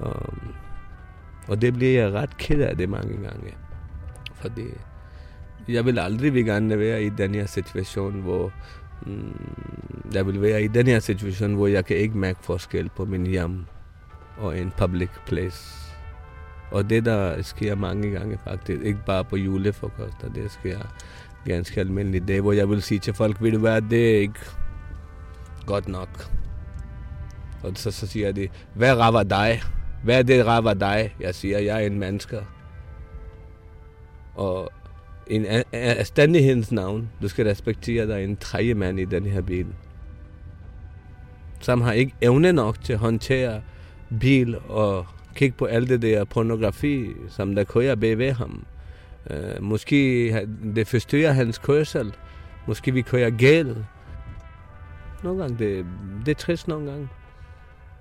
Og, 0.00 0.34
og 1.48 1.62
det 1.62 1.74
bliver 1.74 2.02
jeg 2.02 2.12
ret 2.12 2.36
ked 2.36 2.60
af 2.60 2.76
det 2.76 2.88
mange 2.88 3.12
gange. 3.12 3.54
Fordi 4.34 4.64
jeg 5.68 5.84
vil 5.84 5.98
aldrig 5.98 6.34
vil 6.34 6.44
gerne 6.44 6.78
være 6.78 7.02
i 7.02 7.08
den 7.08 7.34
her 7.34 7.46
situation, 7.46 8.20
hvor 8.20 8.52
mm, 9.06 10.12
jeg 10.12 10.26
vil 10.26 10.42
være 10.42 10.62
i 10.62 10.68
den 10.68 10.86
her 10.86 11.00
situation, 11.00 11.54
hvor 11.54 11.66
jeg 11.66 11.84
kan 11.84 11.96
ikke 11.96 12.18
mærke 12.18 12.38
forskel 12.42 12.90
på 12.96 13.04
min 13.04 13.26
hjem 13.26 13.64
og 14.36 14.58
en 14.58 14.72
public 14.76 15.10
place. 15.26 15.74
Og 16.70 16.90
det, 16.90 17.04
der 17.04 17.42
sker 17.42 17.74
mange 17.74 18.10
gange 18.10 18.38
faktisk, 18.44 18.82
ikke 18.82 19.00
bare 19.06 19.24
på 19.24 19.36
julefrokoster, 19.36 20.32
det 20.34 20.50
sker 20.50 20.78
ganske 21.44 21.80
almindelig 21.80 22.28
dag, 22.28 22.40
hvor 22.40 22.52
jeg 22.52 22.68
vil 22.68 22.82
sige 22.82 22.98
til 22.98 23.14
folk, 23.14 23.42
ved 23.42 23.52
du 23.52 23.58
hvad, 23.58 23.82
det 23.82 24.16
er 24.16 24.20
ikke 24.20 24.40
godt 25.66 25.88
nok. 25.88 26.30
Og 27.62 27.72
så, 27.74 27.90
så 27.90 28.06
siger 28.06 28.32
de, 28.32 28.48
hvad 28.74 28.94
rager 28.94 29.22
dig? 29.22 29.62
Hvad 30.04 30.18
er 30.18 30.22
det, 30.22 30.46
rager 30.46 30.74
dig? 30.74 31.14
Jeg 31.20 31.34
siger, 31.34 31.58
jeg 31.58 31.82
er 31.82 31.86
en 31.86 31.98
menneske. 31.98 32.40
Og 34.34 34.72
en 35.26 35.46
anstændighedens 35.72 36.72
navn, 36.72 37.08
du 37.22 37.28
skal 37.28 37.46
respektere, 37.46 38.02
at 38.02 38.08
der 38.08 38.14
er 38.14 38.18
en 38.18 38.36
tredje 38.36 38.74
mand 38.74 39.00
i 39.00 39.04
den 39.04 39.26
her 39.26 39.40
bil. 39.40 39.66
Som 41.60 41.80
har 41.80 41.92
ikke 41.92 42.14
evne 42.20 42.52
nok 42.52 42.80
til 42.80 42.92
at 42.92 42.98
håndtere 42.98 43.62
bil 44.20 44.58
og 44.68 45.06
kigge 45.34 45.56
på 45.56 45.64
alt 45.64 45.88
det 45.88 46.02
der 46.02 46.24
pornografi, 46.24 47.12
som 47.28 47.54
der 47.54 47.64
kører 47.64 47.94
bag 47.94 48.18
ved 48.18 48.32
ham. 48.32 48.64
Uh, 49.30 49.62
måske 49.62 50.30
det 50.74 50.88
forstyrrer 50.88 51.32
hans 51.32 51.58
kørsel. 51.58 52.14
Måske 52.66 52.92
vi 52.92 53.02
kører 53.02 53.30
galt. 53.30 53.78
Nogle 55.22 55.40
gange, 55.40 55.58
det, 55.58 55.86
det 56.26 56.30
er 56.30 56.34
trist 56.34 56.68
nogle 56.68 56.90
gange. 56.90 57.08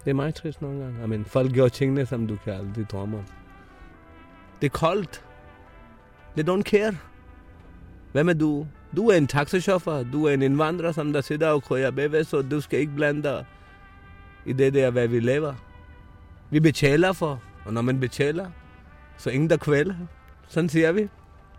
Det 0.06 0.10
er 0.10 0.16
meget 0.16 0.36
trist 0.36 0.62
nogle 0.62 0.84
gange. 0.84 1.04
Amen, 1.04 1.26
folk 1.26 1.54
gør 1.54 1.68
tingene, 1.68 2.06
som 2.06 2.28
du 2.28 2.38
kan 2.44 2.54
aldrig 2.54 2.90
drømme 2.90 3.18
om. 3.18 3.24
Det 4.62 4.66
er 4.68 4.78
koldt. 4.78 5.24
They 6.38 6.50
don't 6.50 6.62
care. 6.62 6.98
Hvem 8.12 8.30
er 8.30 8.34
du? 8.34 8.68
Du 8.96 9.08
er 9.08 9.18
en 9.18 9.28
taxichauffør. 9.28 10.04
Du 10.04 10.26
er 10.26 10.34
en 10.34 10.42
indvandrer, 10.42 10.92
som 10.92 11.14
der 11.14 11.22
sidder 11.22 11.50
og 11.50 11.64
kører 11.64 11.92
bagved, 11.92 12.24
så 12.24 12.42
du 12.42 12.62
skal 12.62 12.80
ikke 12.80 12.96
blande 12.96 13.24
dig 13.24 13.46
i 14.46 14.54
det 14.54 14.74
der, 14.74 14.90
hvad 14.90 15.08
vi 15.08 15.20
laver. 15.20 15.54
Vi 16.50 16.60
betaler 16.60 17.14
for, 17.14 17.42
og 17.66 17.74
når 17.74 17.82
man 17.82 18.00
betaler, 18.00 18.52
så 19.18 19.30
ingen 19.30 19.50
der 19.50 19.58
kvæler. 19.58 19.96
Sådan 20.48 20.70
siger 20.70 20.92
vi 20.92 21.08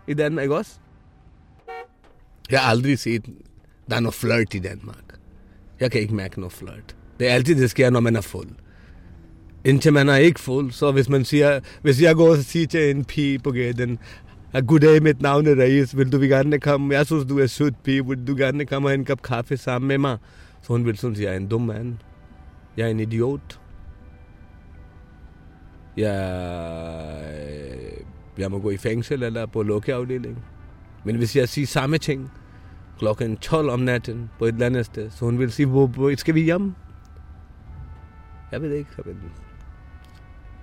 i 0.07 0.13
Danmark, 0.13 0.43
ikke 0.43 0.55
også? 0.55 0.71
Jeg 2.51 2.59
har 2.59 2.69
aldrig 2.69 2.99
set, 2.99 3.25
der 3.89 3.95
er 3.95 3.99
noget 3.99 4.13
flirt 4.13 4.53
i 4.53 4.59
Danmark. 4.59 5.03
Jeg 5.79 5.91
kan 5.91 6.01
ikke 6.01 6.15
mærke 6.15 6.39
noget 6.39 6.53
flirt. 6.53 6.95
Det 7.19 7.29
er 7.29 7.33
altid, 7.33 7.55
det 7.55 7.69
sker, 7.69 7.89
når 7.89 7.99
man 7.99 8.15
er 8.15 8.21
fuld. 8.21 8.49
Indtil 9.65 9.93
man 9.93 10.09
er 10.09 10.15
ikke 10.15 10.39
fuld, 10.39 10.71
så 10.71 10.91
hvis 10.91 11.09
man 11.09 11.25
siger, 11.25 11.59
hvis 11.81 12.01
jeg 12.01 12.15
går 12.15 12.29
og 12.29 12.37
siger 12.37 12.67
til 12.67 12.89
en 12.89 13.05
pige 13.05 13.39
på 13.39 13.51
gaden, 13.51 13.99
ah, 14.53 14.65
Goddag, 14.65 15.03
mit 15.03 15.21
navn 15.21 15.47
er 15.47 15.55
Reis. 15.55 15.97
Vil 15.97 16.11
du 16.11 16.19
gerne 16.19 16.59
komme? 16.59 16.95
Jeg 16.95 17.05
synes, 17.05 17.25
du 17.25 17.39
er 17.39 17.47
sød 17.47 17.71
pige. 17.83 18.05
Vil 18.05 18.27
du 18.27 18.35
gerne 18.35 18.65
komme 18.65 18.87
og 18.87 18.93
en 18.93 19.05
kop 19.05 19.21
kaffe 19.21 19.57
sammen 19.57 19.87
med 19.87 19.97
mig? 19.97 20.17
Så 20.61 20.67
hun 20.67 20.85
vil 20.85 20.97
synes, 20.97 21.19
jeg 21.19 21.31
er 21.33 21.37
en 21.37 21.47
dum 21.47 21.61
mand. 21.61 21.95
Jeg 22.77 22.85
er 22.85 22.91
en 22.91 22.99
idiot. 22.99 23.59
Jeg, 25.97 26.15
jeg 28.39 28.51
må 28.51 28.59
gå 28.59 28.69
i 28.69 28.77
fængsel 28.77 29.23
eller 29.23 29.45
på 29.45 29.63
lukkeafdeling. 29.63 30.43
Men 31.03 31.15
hvis 31.15 31.35
jeg 31.35 31.49
siger 31.49 31.67
samme 31.67 31.97
ting 31.97 32.31
klokken 32.99 33.37
12 33.37 33.69
om 33.69 33.79
natten 33.79 34.29
på 34.39 34.45
et 34.45 34.53
eller 34.53 34.65
andet 34.65 34.85
sted, 34.85 35.09
så 35.09 35.25
hun 35.25 35.39
vil 35.39 35.51
sige, 35.51 35.65
hvor, 35.65 35.87
hvor 35.87 36.15
skal 36.15 36.35
vi 36.35 36.41
hjem? 36.41 36.73
Jeg 38.51 38.61
ved 38.61 38.73
ikke. 38.73 38.89
men, 39.05 39.31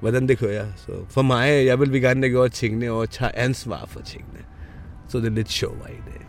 hvordan 0.00 0.28
det 0.28 0.38
kører. 0.38 0.66
Så 0.76 0.92
for 1.08 1.22
mig, 1.22 1.66
jeg 1.66 1.80
vil 1.80 1.92
vi 1.92 2.00
gerne 2.00 2.30
gøre 2.30 2.48
tingene 2.48 2.90
og 2.90 3.10
tage 3.10 3.36
ansvar 3.36 3.86
for 3.86 4.00
tingene. 4.00 4.38
Så 5.08 5.18
det 5.18 5.26
er 5.26 5.30
lidt 5.30 5.50
sjovere 5.50 5.92
i 5.92 5.96
det. 6.06 6.26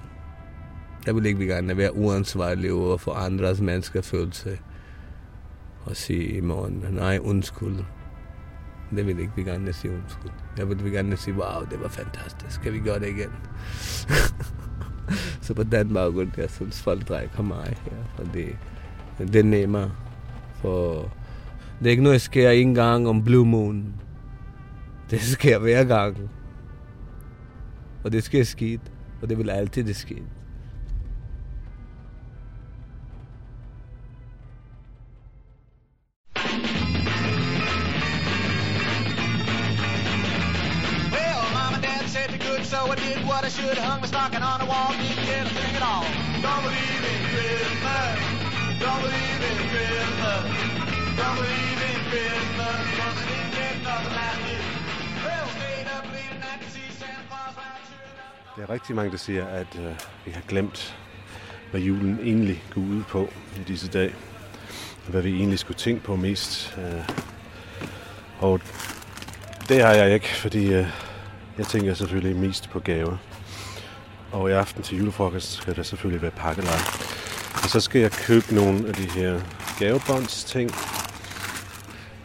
Jeg 1.05 1.15
vil 1.15 1.25
ikke 1.25 1.45
gerne 1.45 1.77
være 1.77 1.95
uansvarlig 1.95 2.73
over 2.73 2.97
for 2.97 3.13
andres 3.13 3.61
mennesker 3.61 4.01
følelse 4.01 4.59
og 5.85 5.95
sige 5.95 6.23
i 6.23 6.41
morgen, 6.41 6.85
nej, 6.91 7.19
undskyld. 7.21 7.75
Det 8.95 9.07
vil 9.07 9.19
ikke 9.19 9.31
vi 9.35 9.43
gerne 9.43 9.73
sige 9.73 9.93
undskyld. 9.93 10.31
Jeg 10.57 10.69
vil 10.69 10.91
gerne 10.91 11.17
sige, 11.17 11.33
wow, 11.33 11.65
det 11.71 11.81
var 11.81 11.87
fantastisk. 11.87 12.51
Skal 12.51 12.73
vi 12.73 12.79
gøre 12.79 12.99
det 12.99 13.07
igen? 13.07 13.31
så 15.41 15.53
på 15.53 15.63
den 15.63 15.93
baggrund, 15.93 16.31
jeg 16.37 16.49
synes, 16.49 16.81
folk 16.81 17.07
drikker 17.07 17.43
mig 17.43 17.77
Ja, 17.85 18.23
fordi 18.23 18.45
det 19.17 19.35
er 19.35 19.43
nemmere 19.43 19.91
for 20.61 21.11
det 21.79 21.87
er 21.87 21.91
ikke 21.91 22.03
noget, 22.03 22.13
der 22.13 22.19
sker 22.19 22.49
en 22.49 22.75
gang 22.75 23.07
om 23.07 23.23
Blue 23.23 23.45
Moon. 23.45 23.93
Det 25.11 25.21
sker 25.21 25.59
hver 25.59 25.83
gang. 25.83 26.17
Og 28.03 28.11
det 28.11 28.23
sker 28.23 28.43
skidt. 28.43 28.81
Og 29.21 29.29
det 29.29 29.37
vil 29.37 29.49
altid 29.49 29.83
det 29.83 29.95
ske. 29.95 30.23
I 43.47 43.49
should. 43.49 43.77
Hung 43.77 44.01
my 44.01 44.07
stocking 44.07 44.41
on 44.41 44.59
the 44.59 44.65
wall, 44.65 44.91
didn't 44.91 45.23
get 45.25 45.45
a 45.47 45.53
thing 45.57 45.73
at 45.79 45.83
all. 45.91 46.03
Don't 46.45 46.63
believe 46.67 47.03
in 47.13 47.19
Christmas. 47.31 48.15
Don't 48.83 49.01
believe 49.05 49.41
in 49.51 49.57
Christmas. 49.71 50.43
Don't 51.21 51.35
believe 51.41 51.79
in 51.91 51.99
Christmas. 52.11 52.75
'cause 52.97 53.17
I 53.21 53.25
didn't 53.31 53.53
get 53.59 53.75
nothing 53.87 54.15
like 54.19 54.39
year. 54.51 54.65
Well, 55.25 55.47
stayed 55.57 55.87
up 55.95 56.03
late 56.15 56.31
at 56.35 56.39
night 56.45 56.59
to 56.63 56.69
see 56.75 56.89
Santa 56.99 57.23
Claus. 57.29 57.55
Der 58.55 58.61
er 58.63 58.69
rigtig 58.69 58.95
mange, 58.95 59.11
der 59.11 59.17
siger, 59.17 59.45
at 59.47 59.71
øh, 59.79 59.93
vi 60.25 60.31
har 60.31 60.41
glemt, 60.47 60.97
hvad 61.71 61.81
julen 61.81 62.19
egentlig 62.23 62.63
går 62.73 62.81
ud 62.81 63.03
på 63.03 63.29
i 63.55 63.63
disse 63.67 63.87
dage. 63.87 64.13
Hvad 65.07 65.21
vi 65.21 65.29
egentlig 65.35 65.59
skulle 65.59 65.77
tænke 65.77 66.03
på 66.03 66.15
mest. 66.15 66.77
Øh, 66.77 67.03
og 68.39 68.61
det 69.69 69.81
har 69.81 69.93
jeg 69.93 70.13
ikke, 70.13 70.35
fordi 70.35 70.73
øh, 70.73 70.87
jeg 71.57 71.67
tænker 71.67 71.93
selvfølgelig 71.93 72.35
mest 72.35 72.69
på 72.69 72.79
gaver. 72.79 73.17
Og 74.31 74.49
i 74.49 74.53
aften 74.53 74.83
til 74.83 74.97
julefrokost 74.97 75.51
skal 75.51 75.75
der 75.75 75.83
selvfølgelig 75.83 76.21
være 76.21 76.31
pakkelej. 76.31 76.79
Og 77.63 77.69
så 77.69 77.79
skal 77.79 78.01
jeg 78.01 78.11
købe 78.11 78.55
nogle 78.55 78.87
af 78.87 78.93
de 78.93 79.03
her 79.03 79.39
gavebåndsting. 79.79 80.71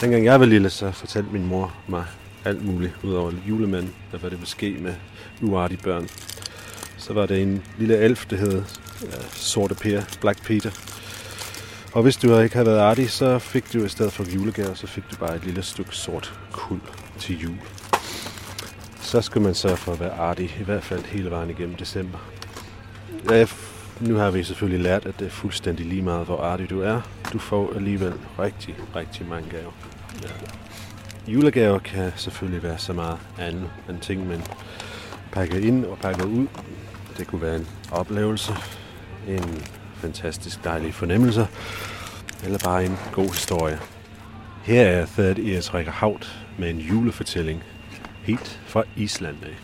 Dengang 0.00 0.24
jeg 0.24 0.40
var 0.40 0.46
lille, 0.46 0.70
så 0.70 0.92
fortalte 0.92 1.30
min 1.32 1.46
mor 1.46 1.74
mig 1.88 2.04
alt 2.44 2.64
muligt, 2.64 2.92
udover 3.02 3.32
julemanden, 3.48 3.94
der 4.12 4.18
var 4.18 4.28
det 4.28 4.38
ville 4.38 4.50
ske 4.50 4.76
med 4.80 4.94
uartige 5.42 5.80
børn. 5.82 6.08
Så 6.96 7.12
var 7.12 7.26
det 7.26 7.42
en 7.42 7.62
lille 7.78 7.98
elf, 7.98 8.26
der 8.26 8.36
hed 8.36 8.62
ja, 9.02 9.06
Sorte 9.30 9.74
Per, 9.74 10.02
Black 10.20 10.44
Peter. 10.44 10.70
Og 11.92 12.02
hvis 12.02 12.16
du 12.16 12.38
ikke 12.38 12.54
havde 12.54 12.66
været 12.66 12.78
artig, 12.78 13.10
så 13.10 13.38
fik 13.38 13.72
du 13.72 13.84
i 13.84 13.88
stedet 13.88 14.12
for 14.12 14.24
julegaver, 14.34 14.74
så 14.74 14.86
fik 14.86 15.04
du 15.10 15.16
bare 15.16 15.36
et 15.36 15.44
lille 15.44 15.62
stykke 15.62 15.96
sort 15.96 16.34
kul 16.52 16.80
til 17.18 17.40
jul. 17.40 17.58
Så 19.02 19.20
skal 19.20 19.42
man 19.42 19.54
sørge 19.54 19.76
for 19.76 19.92
at 19.92 20.00
være 20.00 20.12
artig, 20.12 20.56
i 20.60 20.64
hvert 20.64 20.82
fald 20.82 21.04
hele 21.04 21.30
vejen 21.30 21.50
igennem 21.50 21.74
december. 21.74 22.18
Ja, 23.30 23.46
nu 24.00 24.14
har 24.14 24.30
vi 24.30 24.44
selvfølgelig 24.44 24.82
lært, 24.82 25.06
at 25.06 25.18
det 25.18 25.26
er 25.26 25.30
fuldstændig 25.30 25.86
lige 25.86 26.02
meget, 26.02 26.26
hvor 26.26 26.36
artig 26.36 26.70
du 26.70 26.80
er. 26.80 27.00
Du 27.32 27.38
får 27.38 27.72
alligevel 27.74 28.12
rigtig, 28.38 28.76
rigtig 28.96 29.26
mange 29.28 29.50
gaver. 29.50 29.72
Ja. 30.22 31.32
Julegaver 31.32 31.78
kan 31.78 32.12
selvfølgelig 32.16 32.62
være 32.62 32.78
så 32.78 32.92
meget 32.92 33.18
andet 33.38 33.70
end 33.88 34.00
ting, 34.00 34.28
man 34.28 34.42
pakker 35.32 35.58
ind 35.58 35.84
og 35.84 35.98
pakker 35.98 36.24
ud. 36.24 36.46
Det 37.18 37.26
kunne 37.26 37.42
være 37.42 37.56
en 37.56 37.66
oplevelse, 37.90 38.52
en 39.28 39.62
fantastisk 39.94 40.64
dejlig 40.64 40.94
fornemmelse, 40.94 41.46
eller 42.44 42.58
bare 42.64 42.84
en 42.84 42.98
god 43.12 43.28
historie. 43.28 43.78
Her 44.62 44.82
er 44.82 45.06
Third 45.06 45.38
Ears 45.38 45.74
Rikker 45.74 45.92
Havt 45.92 46.44
med 46.58 46.70
en 46.70 46.78
julefortælling 46.78 47.62
helt 48.22 48.60
fra 48.66 48.84
Island 48.96 49.36
af. 49.44 49.56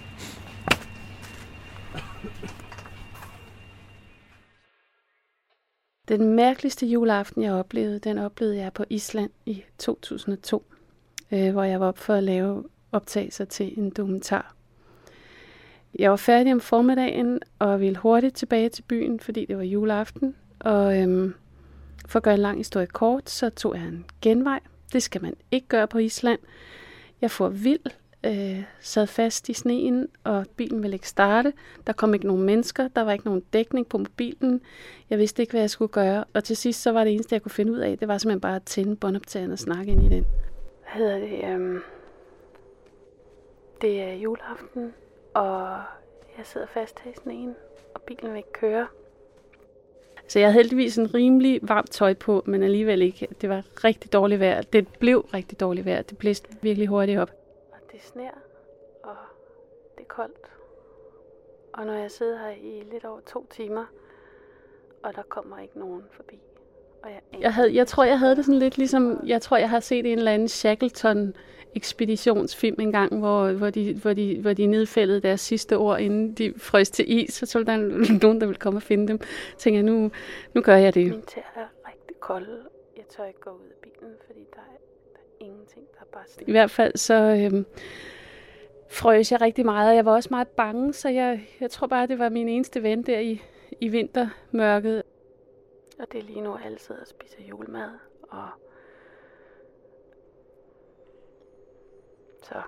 Den 6.08 6.34
mærkeligste 6.34 6.86
juleaften, 6.86 7.42
jeg 7.42 7.52
oplevede, 7.52 7.98
den 7.98 8.18
oplevede 8.18 8.58
jeg 8.58 8.72
på 8.72 8.84
Island 8.90 9.30
i 9.46 9.64
2002, 9.78 10.64
øh, 11.32 11.52
hvor 11.52 11.62
jeg 11.62 11.80
var 11.80 11.86
op 11.86 11.98
for 11.98 12.14
at 12.14 12.22
lave 12.22 12.64
optagelser 12.92 13.44
til 13.44 13.78
en 13.78 13.90
dokumentar. 13.90 14.54
Jeg 15.98 16.10
var 16.10 16.16
færdig 16.16 16.52
om 16.52 16.60
formiddagen 16.60 17.40
og 17.58 17.80
ville 17.80 17.98
hurtigt 17.98 18.36
tilbage 18.36 18.68
til 18.68 18.82
byen, 18.82 19.20
fordi 19.20 19.44
det 19.44 19.56
var 19.56 19.62
juleaften. 19.62 20.34
Og 20.58 20.98
øhm, 20.98 21.34
for 22.06 22.18
at 22.18 22.22
gøre 22.22 22.34
en 22.34 22.40
lang 22.40 22.58
historie 22.58 22.86
kort, 22.86 23.30
så 23.30 23.50
tog 23.50 23.74
jeg 23.74 23.84
en 23.84 24.04
genvej. 24.20 24.60
Det 24.92 25.02
skal 25.02 25.22
man 25.22 25.34
ikke 25.50 25.68
gøre 25.68 25.88
på 25.88 25.98
Island. 25.98 26.38
Jeg 27.20 27.30
får 27.30 27.48
vild 27.48 27.90
øh, 28.28 28.62
sad 28.80 29.06
fast 29.06 29.48
i 29.48 29.52
sneen, 29.52 30.08
og 30.24 30.46
bilen 30.56 30.82
ville 30.82 30.94
ikke 30.94 31.08
starte. 31.08 31.52
Der 31.86 31.92
kom 31.92 32.14
ikke 32.14 32.26
nogen 32.26 32.42
mennesker, 32.42 32.88
der 32.88 33.02
var 33.02 33.12
ikke 33.12 33.24
nogen 33.24 33.42
dækning 33.52 33.88
på 33.88 33.98
mobilen. 33.98 34.60
Jeg 35.10 35.18
vidste 35.18 35.42
ikke, 35.42 35.50
hvad 35.50 35.60
jeg 35.60 35.70
skulle 35.70 35.92
gøre, 35.92 36.24
og 36.34 36.44
til 36.44 36.56
sidst 36.56 36.82
så 36.82 36.92
var 36.92 37.04
det 37.04 37.12
eneste, 37.12 37.34
jeg 37.34 37.42
kunne 37.42 37.50
finde 37.50 37.72
ud 37.72 37.78
af, 37.78 37.98
det 37.98 38.08
var 38.08 38.18
simpelthen 38.18 38.40
bare 38.40 38.56
at 38.56 38.62
tænde 38.62 38.96
båndoptageren 38.96 39.52
og 39.52 39.58
snakke 39.58 39.92
ind 39.92 40.04
i 40.04 40.08
den. 40.08 40.26
Hvad 40.82 41.06
hedder 41.06 41.18
det? 41.18 41.54
Um, 41.54 41.82
det 43.80 44.02
er 44.02 44.12
juleaften, 44.12 44.92
og 45.34 45.68
jeg 46.38 46.46
sidder 46.46 46.66
fast 46.66 47.00
her 47.00 47.10
i 47.10 47.14
sneen, 47.22 47.54
og 47.94 48.02
bilen 48.02 48.30
vil 48.30 48.36
ikke 48.36 48.52
køre. 48.52 48.86
Så 50.28 50.38
jeg 50.38 50.48
havde 50.48 50.62
heldigvis 50.62 50.98
en 50.98 51.14
rimelig 51.14 51.60
varmt 51.62 51.90
tøj 51.90 52.14
på, 52.14 52.42
men 52.46 52.62
alligevel 52.62 53.02
ikke. 53.02 53.28
Det 53.40 53.48
var 53.48 53.64
rigtig 53.84 54.12
dårligt 54.12 54.40
vejr. 54.40 54.62
Det 54.62 54.88
blev 54.98 55.20
rigtig 55.34 55.60
dårligt 55.60 55.86
vejr. 55.86 56.02
Det 56.02 56.18
blæste 56.18 56.48
virkelig 56.62 56.88
hurtigt 56.88 57.18
op. 57.18 57.38
Det 57.98 58.06
sner, 58.06 58.30
og 59.02 59.16
det 59.96 60.02
er 60.02 60.08
koldt. 60.08 60.50
Og 61.72 61.87
når 61.87 61.92
jeg 61.92 62.11
sidder 62.11 62.38
her 62.38 62.50
i 62.50 62.82
lidt 62.92 63.04
over 63.04 63.20
to 63.20 63.46
timer, 63.50 63.84
og 65.02 65.16
der 65.16 65.22
kommer 65.22 65.58
ikke 65.58 65.78
nogen 65.78 66.02
forbi. 66.11 66.38
Og 67.02 67.11
jeg, 67.11 67.20
jeg, 67.40 67.54
havde, 67.54 67.74
jeg 67.74 67.87
tror, 67.87 68.04
jeg 68.04 68.18
havde 68.18 68.37
det 68.37 68.44
sådan 68.44 68.58
lidt 68.58 68.78
ligesom, 68.78 69.20
jeg 69.26 69.42
tror, 69.42 69.56
jeg 69.56 69.70
har 69.70 69.80
set 69.80 70.06
en 70.06 70.18
eller 70.18 70.32
anden 70.32 70.48
Shackleton 70.48 71.34
ekspeditionsfilm 71.74 72.80
en 72.80 72.92
gang, 72.92 73.18
hvor, 73.18 73.52
hvor, 73.52 73.70
de, 73.70 73.94
hvor, 73.94 74.12
de, 74.12 74.40
hvor 74.40 74.52
de 74.52 74.66
nedfældede 74.66 75.20
deres 75.20 75.40
sidste 75.40 75.76
ord, 75.76 76.00
inden 76.00 76.34
de 76.34 76.54
frøs 76.56 76.90
til 76.90 77.12
is, 77.18 77.42
og 77.42 77.48
så 77.48 77.58
var 77.58 77.64
der 77.64 77.76
nogen, 78.22 78.40
der 78.40 78.46
ville 78.46 78.61
komme 78.61 78.78
og 78.78 78.82
finde 78.82 79.08
dem. 79.08 79.20
Så 79.22 79.58
tænkte 79.58 79.76
jeg, 79.76 79.84
nu, 79.84 80.11
nu 80.54 80.61
gør 80.61 80.76
jeg 80.76 80.94
det. 80.94 81.11
Min 81.11 81.22
tæer 81.22 81.42
er 81.54 81.68
rigtig 81.88 82.20
kolde. 82.20 82.62
Jeg 82.96 83.04
tør 83.06 83.24
ikke 83.24 83.40
gå 83.40 83.50
ud 83.50 83.66
af 83.66 83.76
bilen, 83.82 84.14
fordi 84.26 84.40
er, 84.40 84.54
der 84.54 84.61
er 84.61 84.78
ingenting, 85.40 85.87
der 85.94 86.01
er 86.01 86.05
bare. 86.12 86.24
I 86.46 86.51
hvert 86.51 86.70
fald 86.70 86.96
så 86.96 87.14
øhm, 87.14 87.66
frøs 88.90 89.33
jeg 89.33 89.40
rigtig 89.40 89.64
meget, 89.64 89.90
og 89.90 89.96
jeg 89.96 90.05
var 90.05 90.12
også 90.12 90.29
meget 90.31 90.48
bange, 90.48 90.92
så 90.92 91.09
jeg, 91.09 91.48
jeg 91.61 91.70
tror 91.70 91.87
bare, 91.87 92.07
det 92.07 92.18
var 92.18 92.29
min 92.29 92.48
eneste 92.48 92.83
ven 92.83 93.03
der 93.03 93.18
i, 93.18 93.42
i 93.81 93.88
vintermørket. 93.88 95.03
Og 95.98 96.07
det 96.12 96.20
er 96.20 96.24
lige 96.24 96.40
nu, 96.40 96.57
alle 96.64 96.79
sidder 96.79 97.01
og 97.01 97.07
spiser 97.07 97.42
julemad, 97.48 97.90
og 98.22 98.48
Så. 102.48 102.62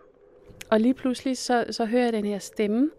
Og 0.71 0.81
lige 0.81 0.95
pludselig, 0.95 1.39
så, 1.39 1.67
så 1.71 1.85
hører 1.85 2.05
jeg 2.05 2.13
den 2.13 2.25
her 2.25 2.39
stemme. 2.39 2.91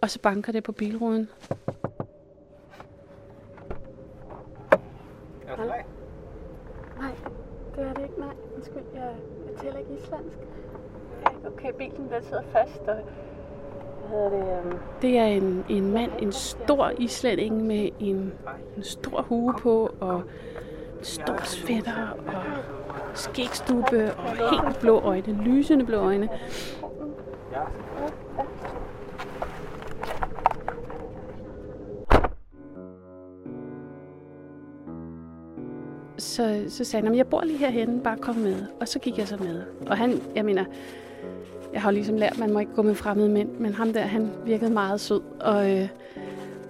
Og 0.00 0.10
så 0.10 0.20
banker 0.20 0.52
det 0.52 0.62
på 0.62 0.72
bilruden. 0.72 1.30
Hallo? 5.62 5.74
Nej, 7.00 7.10
det 7.76 7.84
er 7.84 7.94
det 7.94 8.02
ikke. 8.02 8.20
Nej, 8.20 8.34
undskyld, 8.56 8.82
jeg, 8.94 9.10
jeg 9.46 9.56
taler 9.60 9.78
ikke 9.78 9.90
islandsk. 9.92 10.38
Okay, 11.46 11.72
bilen 11.78 12.08
der 12.10 12.20
sidder 12.20 12.42
fast, 12.52 12.78
og 12.78 12.94
hvad 14.08 14.30
hedder 14.30 14.62
det? 14.62 14.78
Det 15.02 15.18
er 15.18 15.24
en, 15.24 15.64
en 15.68 15.92
mand, 15.92 16.10
en 16.18 16.32
stor 16.32 16.92
islænding 16.98 17.66
med 17.66 17.88
en, 18.00 18.32
en 18.76 18.82
stor 18.82 19.22
hue 19.22 19.54
på, 19.58 19.90
og 20.00 20.22
stor 21.02 21.44
sweater, 21.44 22.08
og 22.26 22.42
skægstube 23.14 24.12
og 24.18 24.30
helt 24.30 24.80
blå 24.80 25.00
øjne, 25.00 25.44
lysende 25.44 25.86
blå 25.86 25.98
øjne. 25.98 26.28
Så, 36.42 36.64
så 36.68 36.84
sagde 36.84 37.06
han, 37.06 37.16
jeg 37.16 37.26
bor 37.26 37.44
lige 37.44 37.58
herhen, 37.58 38.00
bare 38.00 38.16
kom 38.16 38.36
med. 38.36 38.56
Og 38.80 38.88
så 38.88 38.98
gik 38.98 39.18
jeg 39.18 39.28
så 39.28 39.36
med. 39.36 39.62
Og 39.86 39.96
han, 39.96 40.20
jeg 40.34 40.44
mener, 40.44 40.64
jeg 41.72 41.82
har 41.82 41.90
ligesom 41.90 42.16
lært, 42.16 42.32
at 42.32 42.38
man 42.38 42.52
må 42.52 42.58
ikke 42.58 42.74
gå 42.74 42.82
med 42.82 42.94
fremmede 42.94 43.28
mænd, 43.28 43.50
men 43.58 43.74
ham 43.74 43.92
der, 43.92 44.00
han 44.00 44.30
virkede 44.44 44.70
meget 44.70 45.00
sød. 45.00 45.20
Og, 45.40 45.70
øh, 45.70 45.88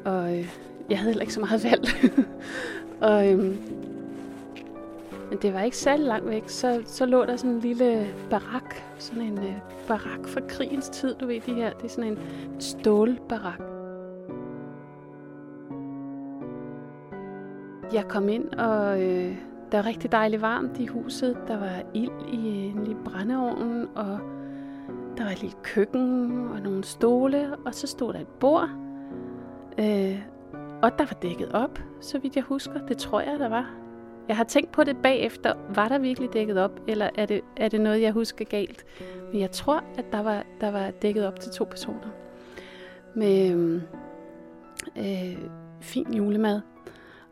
og 0.04 0.38
øh, 0.38 0.48
jeg 0.90 0.98
havde 0.98 1.10
heller 1.10 1.22
ikke 1.22 1.34
så 1.34 1.40
meget 1.40 1.64
valg. 1.70 1.88
og, 3.00 3.32
øh, 3.32 3.38
men 5.30 5.38
det 5.42 5.54
var 5.54 5.62
ikke 5.62 5.76
særlig 5.76 6.06
langt 6.06 6.30
væk. 6.30 6.42
Så, 6.46 6.82
så 6.86 7.06
lå 7.06 7.24
der 7.24 7.36
sådan 7.36 7.50
en 7.50 7.60
lille 7.60 8.06
barak. 8.30 8.74
Sådan 8.98 9.22
en 9.22 9.38
øh, 9.38 9.54
barak 9.88 10.28
fra 10.28 10.40
krigens 10.48 10.88
tid, 10.88 11.14
du 11.14 11.26
ved 11.26 11.40
de 11.40 11.54
her. 11.54 11.72
Det 11.72 11.84
er 11.84 11.88
sådan 11.88 12.12
en 12.12 12.18
stålbarak. 12.60 13.60
Jeg 17.92 18.04
kom 18.08 18.28
ind, 18.28 18.48
og 18.48 19.02
øh, 19.02 19.36
der 19.72 19.78
var 19.78 19.86
rigtig 19.86 20.12
dejligt 20.12 20.42
varmt 20.42 20.78
i 20.78 20.86
huset. 20.86 21.38
Der 21.48 21.58
var 21.58 21.82
ild 21.94 22.32
i 22.32 22.48
øh, 22.48 22.76
en 22.76 22.84
lille 22.84 23.04
brændeovn, 23.04 23.88
og 23.94 24.18
der 25.16 25.24
var 25.24 25.30
et 25.30 25.40
lille 25.40 25.56
køkken 25.62 26.48
og 26.48 26.60
nogle 26.60 26.84
stole, 26.84 27.56
og 27.66 27.74
så 27.74 27.86
stod 27.86 28.12
der 28.12 28.20
et 28.20 28.28
bord. 28.28 28.68
Øh, 29.78 30.22
og 30.82 30.98
der 30.98 31.04
var 31.04 31.18
dækket 31.22 31.52
op, 31.52 31.78
så 32.00 32.18
vidt 32.18 32.36
jeg 32.36 32.44
husker. 32.44 32.86
Det 32.86 32.98
tror 32.98 33.20
jeg, 33.20 33.38
der 33.38 33.48
var. 33.48 33.70
Jeg 34.28 34.36
har 34.36 34.44
tænkt 34.44 34.72
på 34.72 34.84
det 34.84 34.96
bagefter. 35.02 35.54
Var 35.74 35.88
der 35.88 35.98
virkelig 35.98 36.32
dækket 36.32 36.58
op, 36.58 36.80
eller 36.88 37.10
er 37.14 37.26
det, 37.26 37.40
er 37.56 37.68
det 37.68 37.80
noget, 37.80 38.02
jeg 38.02 38.12
husker 38.12 38.44
galt? 38.44 38.84
Men 39.32 39.40
jeg 39.40 39.50
tror, 39.50 39.84
at 39.98 40.04
der 40.12 40.22
var, 40.22 40.42
der 40.60 40.70
var 40.70 40.90
dækket 40.90 41.26
op 41.26 41.40
til 41.40 41.52
to 41.52 41.64
personer. 41.64 42.08
Med 43.14 43.80
øh, 44.98 45.38
fin 45.80 46.14
julemad. 46.14 46.60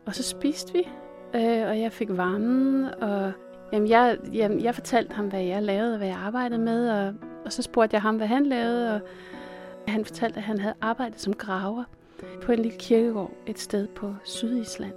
Og 0.05 0.15
så 0.15 0.23
spiste 0.23 0.73
vi, 0.73 0.87
øh, 1.35 1.69
og 1.69 1.79
jeg 1.79 1.91
fik 1.91 2.17
varmen, 2.17 2.85
og 2.85 3.31
jamen, 3.73 3.89
jeg, 3.89 4.17
jamen, 4.33 4.63
jeg 4.63 4.75
fortalte 4.75 5.13
ham, 5.13 5.27
hvad 5.27 5.41
jeg 5.41 5.63
lavede, 5.63 5.93
og 5.93 5.97
hvad 5.97 6.07
jeg 6.07 6.17
arbejdede 6.17 6.61
med, 6.61 6.89
og, 6.89 7.13
og 7.45 7.53
så 7.53 7.61
spurgte 7.61 7.93
jeg 7.93 8.01
ham, 8.01 8.17
hvad 8.17 8.27
han 8.27 8.45
lavede, 8.45 8.95
og 8.95 9.01
han 9.87 10.05
fortalte, 10.05 10.37
at 10.37 10.43
han 10.43 10.59
havde 10.59 10.75
arbejdet 10.81 11.19
som 11.19 11.33
graver 11.33 11.83
på 12.41 12.51
en 12.51 12.59
lille 12.59 12.77
kirkegård 12.77 13.31
et 13.47 13.59
sted 13.59 13.87
på 13.87 14.15
Sydisland. 14.23 14.93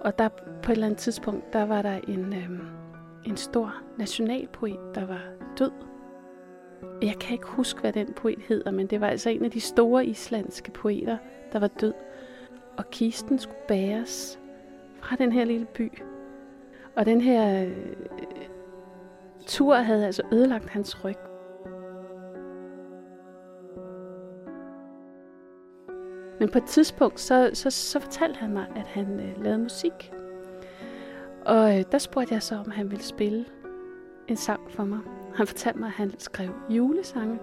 Og 0.00 0.18
der 0.18 0.28
på 0.62 0.72
et 0.72 0.74
eller 0.74 0.86
andet 0.86 0.98
tidspunkt, 0.98 1.52
der 1.52 1.62
var 1.62 1.82
der 1.82 2.00
en, 2.08 2.32
øh, 2.32 2.48
en 3.24 3.36
stor 3.36 3.74
nationalpoet, 3.98 4.78
der 4.94 5.06
var 5.06 5.22
død. 5.58 5.70
Jeg 7.02 7.16
kan 7.20 7.32
ikke 7.32 7.46
huske, 7.46 7.80
hvad 7.80 7.92
den 7.92 8.12
poet 8.12 8.38
hedder, 8.48 8.70
men 8.70 8.86
det 8.86 9.00
var 9.00 9.06
altså 9.06 9.30
en 9.30 9.44
af 9.44 9.50
de 9.50 9.60
store 9.60 10.06
islandske 10.06 10.70
poeter, 10.70 11.16
der 11.52 11.58
var 11.58 11.68
død. 11.68 11.92
Og 12.76 12.90
kisten 12.90 13.38
skulle 13.38 13.60
bæres 13.68 14.38
fra 15.02 15.16
den 15.16 15.32
her 15.32 15.44
lille 15.44 15.66
by. 15.66 15.92
Og 16.96 17.06
den 17.06 17.20
her 17.20 17.64
øh, 17.64 17.96
tur 19.46 19.74
havde 19.74 20.06
altså 20.06 20.22
ødelagt 20.32 20.68
hans 20.68 21.04
ryg. 21.04 21.16
Men 26.40 26.48
på 26.48 26.58
et 26.58 26.64
tidspunkt, 26.64 27.20
så, 27.20 27.50
så, 27.54 27.70
så 27.70 28.00
fortalte 28.00 28.38
han 28.38 28.52
mig, 28.52 28.66
at 28.76 28.86
han 28.86 29.20
øh, 29.20 29.42
lavede 29.44 29.58
musik. 29.58 30.12
Og 31.44 31.78
øh, 31.78 31.84
der 31.92 31.98
spurgte 31.98 32.34
jeg 32.34 32.42
så, 32.42 32.54
om 32.54 32.70
han 32.70 32.90
ville 32.90 33.04
spille 33.04 33.44
en 34.28 34.36
sang 34.36 34.70
for 34.70 34.84
mig. 34.84 34.98
Han 35.34 35.46
fortalte 35.46 35.78
mig, 35.78 35.86
at 35.86 35.92
han 35.92 36.14
skrev 36.18 36.50
julesange. 36.68 37.38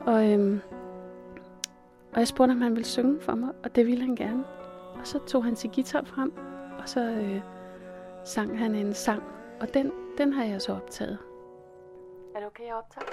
Og, 0.00 0.32
øh, 0.32 0.58
og 2.12 2.18
jeg 2.18 2.28
spurgte, 2.28 2.52
om 2.52 2.60
han 2.60 2.72
ville 2.72 2.86
synge 2.86 3.20
for 3.20 3.34
mig, 3.34 3.50
og 3.64 3.76
det 3.76 3.86
ville 3.86 4.04
han 4.04 4.16
gerne. 4.16 4.44
Og 5.04 5.08
så 5.08 5.18
tog 5.26 5.44
han 5.44 5.56
sin 5.56 5.70
guitar 5.70 6.04
frem, 6.04 6.32
og 6.78 6.88
så 6.88 7.00
øh, 7.00 7.40
sang 8.24 8.58
han 8.58 8.74
en 8.74 8.94
sang. 8.94 9.22
Og 9.60 9.74
den, 9.74 9.92
den 10.18 10.32
har 10.32 10.44
jeg 10.44 10.62
så 10.62 10.72
optaget. 10.72 11.18
Er 12.34 12.38
det 12.38 12.46
okay, 12.46 12.66
jeg 12.66 12.74
optager? 12.74 13.06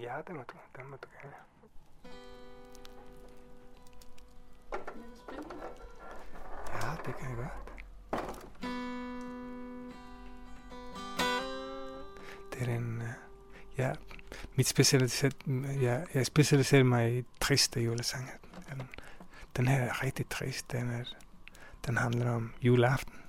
Ja, 0.00 0.14
det 0.26 0.34
må 0.36 0.42
du, 0.42 0.54
det 0.76 0.84
må 0.90 0.96
du 0.96 1.08
gerne. 1.20 1.34
Ja, 6.72 6.90
det 7.06 7.16
kan 7.16 7.28
jeg 7.28 7.36
godt. 7.36 7.72
Det 12.52 12.68
er 12.68 12.76
en... 12.76 13.02
øh, 13.02 13.08
Ja, 13.78 13.92
mit 14.54 14.66
specialitet, 14.66 15.36
jeg, 15.82 16.06
jeg 16.14 16.26
specialiserer 16.26 16.84
mig 16.84 17.18
i 17.18 17.24
triste 17.40 17.80
julesange. 17.80 18.41
Den, 19.56 19.68
her 19.68 19.80
er 19.80 20.02
rigtig 20.02 20.28
trist. 20.28 20.72
Den, 20.72 20.90
er, 20.90 21.04
den 21.86 21.96
handler 21.96 22.30
om 22.30 22.52
juleaften. 22.62 23.22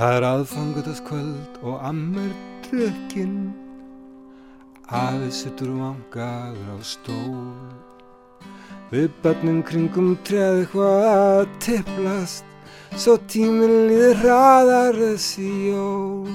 Það 0.00 0.16
er 0.16 0.24
aðfangutaskvöld 0.24 1.58
og 1.60 1.82
ammur 1.84 2.30
drukkin 2.64 3.50
Afi 4.88 5.28
sittur 5.34 5.74
vangaður 5.76 6.70
á 6.72 6.76
stól 6.80 7.50
Við 8.88 9.10
börnum 9.20 9.60
kringum 9.66 10.14
treð 10.24 10.62
eitthvað 10.62 11.04
að 11.10 11.52
tipplast 11.66 12.49
Svo 12.98 13.14
tíminn 13.30 13.86
líður 13.88 14.18
hraðar 14.24 14.96
þessi 14.98 15.50
jól. 15.70 16.30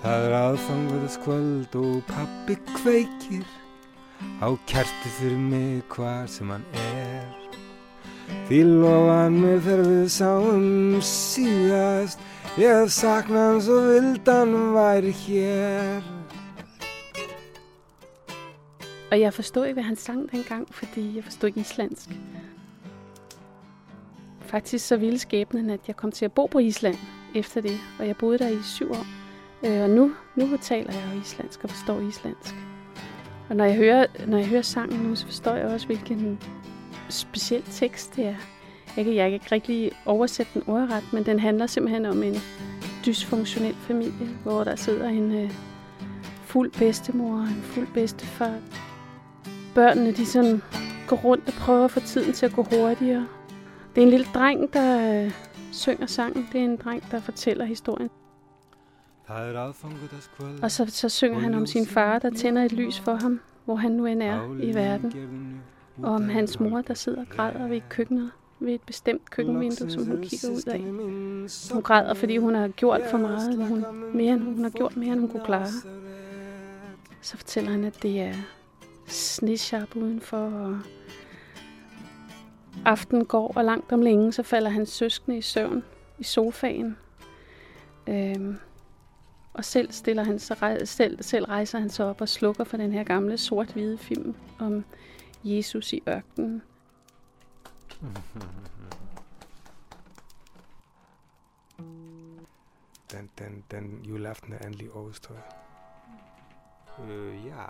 Það 0.00 0.26
er 0.26 0.34
aðfangverðis 0.40 1.18
kvöld 1.22 1.76
og 1.78 1.96
pappi 2.08 2.56
kveikir 2.74 3.46
á 4.40 4.48
kerti 4.66 5.12
fyrir 5.18 5.38
mig 5.38 5.84
hvar 5.92 6.26
sem 6.28 6.50
hann 6.50 6.64
er. 6.74 7.28
Því 8.48 8.60
lofa 8.66 9.16
hann 9.20 9.36
mér 9.42 9.60
þegar 9.62 9.82
við 9.86 10.08
sáum 10.16 11.00
síðast 11.04 12.29
Ég 12.58 12.88
sakna 12.90 13.38
hann 13.38 13.60
svo 13.62 13.76
vild 13.86 14.26
hann 14.26 14.74
væri 14.74 15.12
hér 15.12 16.02
Og 19.10 19.20
jeg 19.20 19.34
forstod 19.34 19.64
ikke, 19.64 19.74
hvad 19.74 19.84
han 19.84 19.96
sang 19.96 20.32
dengang, 20.32 20.74
fordi 20.74 21.16
jeg 21.16 21.24
forstod 21.24 21.48
ikke 21.48 21.60
islandsk. 21.60 22.08
Faktisk 24.40 24.86
så 24.86 24.96
ville 24.96 25.18
skæbnen, 25.18 25.70
at 25.70 25.80
jeg 25.86 25.96
kom 25.96 26.12
til 26.12 26.24
at 26.24 26.32
bo 26.32 26.46
på 26.46 26.58
Island 26.58 26.96
efter 27.34 27.60
det, 27.60 27.78
og 27.98 28.06
jeg 28.06 28.16
boede 28.16 28.38
der 28.38 28.48
i 28.48 28.62
syv 28.62 28.90
år. 28.90 29.06
Øh, 29.66 29.82
og 29.82 29.90
nu, 29.90 30.12
nu 30.36 30.56
taler 30.56 30.92
jeg 30.92 31.02
jo 31.14 31.20
islandsk 31.20 31.64
og 31.64 31.70
forstår 31.70 32.00
islandsk. 32.00 32.54
Og 33.48 33.56
når 33.56 33.64
jeg 33.64 33.76
hører, 33.76 34.06
når 34.26 34.38
jeg 34.38 34.46
hører 34.46 34.62
sangen 34.62 35.00
nu, 35.00 35.16
så 35.16 35.26
forstår 35.26 35.54
jeg 35.54 35.66
også, 35.66 35.86
hvilken 35.86 36.38
speciel 37.08 37.62
tekst 37.62 38.16
det 38.16 38.26
er. 38.26 38.59
Jeg 38.96 39.04
kan, 39.04 39.14
jeg 39.14 39.24
kan 39.24 39.34
ikke 39.34 39.52
rigtig 39.52 39.92
oversætte 40.06 40.52
den 40.54 40.62
ordret, 40.66 41.04
men 41.12 41.26
den 41.26 41.40
handler 41.40 41.66
simpelthen 41.66 42.06
om 42.06 42.22
en 42.22 42.34
dysfunktionel 43.06 43.74
familie, 43.74 44.28
hvor 44.42 44.64
der 44.64 44.76
sidder 44.76 45.08
en 45.08 45.32
øh, 45.32 45.50
fuld 46.44 46.72
bedstemor 46.78 47.34
og 47.34 47.42
en 47.42 47.62
fuld 47.62 47.86
bedstefar. 47.94 48.58
Børnene, 49.74 50.12
de 50.12 50.26
sådan 50.26 50.62
går 51.06 51.16
rundt 51.16 51.48
og 51.48 51.54
prøver 51.54 51.84
at 51.84 51.90
få 51.90 52.00
tiden 52.00 52.32
til 52.32 52.46
at 52.46 52.52
gå 52.52 52.62
hurtigere. 52.62 53.26
Det 53.94 54.00
er 54.00 54.04
en 54.04 54.10
lille 54.10 54.26
dreng, 54.34 54.72
der 54.72 55.24
øh, 55.24 55.32
synger 55.72 56.06
sangen. 56.06 56.48
Det 56.52 56.60
er 56.60 56.64
en 56.64 56.76
dreng, 56.76 57.10
der 57.10 57.20
fortæller 57.20 57.64
historien. 57.64 58.10
Er 59.28 59.32
Og 60.62 60.70
så, 60.70 60.86
så 60.88 61.08
synger 61.08 61.38
han 61.38 61.54
om 61.54 61.66
sin 61.66 61.86
far, 61.86 62.18
der 62.18 62.30
tænder 62.30 62.64
et 62.64 62.72
lys 62.72 62.98
for 62.98 63.14
ham, 63.14 63.40
hvor 63.64 63.74
han 63.74 63.90
nu 63.90 64.06
end 64.06 64.22
er 64.22 64.60
i 64.62 64.74
verden. 64.74 65.12
Og 66.02 66.14
om 66.14 66.28
hans 66.28 66.60
mor, 66.60 66.80
der 66.80 66.94
sidder 66.94 67.20
og 67.20 67.26
græder 67.28 67.68
ved 67.68 67.80
køkkenet, 67.88 68.30
ved 68.60 68.74
et 68.74 68.82
bestemt 68.82 69.30
køkkenvindue, 69.30 69.90
som 69.90 70.06
hun 70.06 70.22
kigger 70.22 70.50
ud 70.50 70.68
af. 70.68 70.80
Hun 71.72 71.82
græder, 71.82 72.14
fordi 72.14 72.36
hun 72.36 72.54
har 72.54 72.68
gjort 72.68 73.00
for 73.10 73.18
meget, 73.18 73.50
eller 73.50 73.66
hun, 73.66 73.84
mere, 74.14 74.32
end, 74.32 74.42
hun 74.42 74.62
har 74.62 74.70
gjort 74.70 74.96
mere, 74.96 75.12
end 75.12 75.20
hun 75.20 75.28
kunne 75.28 75.44
klare. 75.44 75.68
Så 77.20 77.36
fortæller 77.36 77.70
han, 77.70 77.84
at 77.84 78.02
det 78.02 78.20
er 78.20 78.34
snesharp 79.06 79.96
udenfor, 79.96 80.36
og 80.36 80.78
aftenen 82.84 83.24
går, 83.24 83.52
og 83.56 83.64
langt 83.64 83.92
om 83.92 84.02
længe, 84.02 84.32
så 84.32 84.42
falder 84.42 84.70
hans 84.70 84.88
søskende 84.88 85.38
i 85.38 85.42
søvn 85.42 85.82
i 86.18 86.24
sofaen. 86.24 86.96
Øhm, 88.06 88.56
og 89.52 89.64
selv, 89.64 89.92
stiller 89.92 90.24
han 90.24 90.38
sig, 90.38 90.78
selv, 90.84 91.22
selv 91.22 91.44
rejser 91.44 91.78
han 91.78 91.90
sig 91.90 92.06
op 92.06 92.20
og 92.20 92.28
slukker 92.28 92.64
for 92.64 92.76
den 92.76 92.92
her 92.92 93.04
gamle 93.04 93.38
sort-hvide 93.38 93.98
film 93.98 94.34
om 94.58 94.84
Jesus 95.44 95.92
i 95.92 96.02
ørkenen. 96.08 96.62
Den, 103.10 103.30
den, 103.38 103.64
den 103.70 104.04
juleaften 104.04 104.52
er 104.52 104.58
endelig 104.58 104.92
overstået. 104.92 105.42
Øh, 107.00 107.46
ja, 107.46 107.66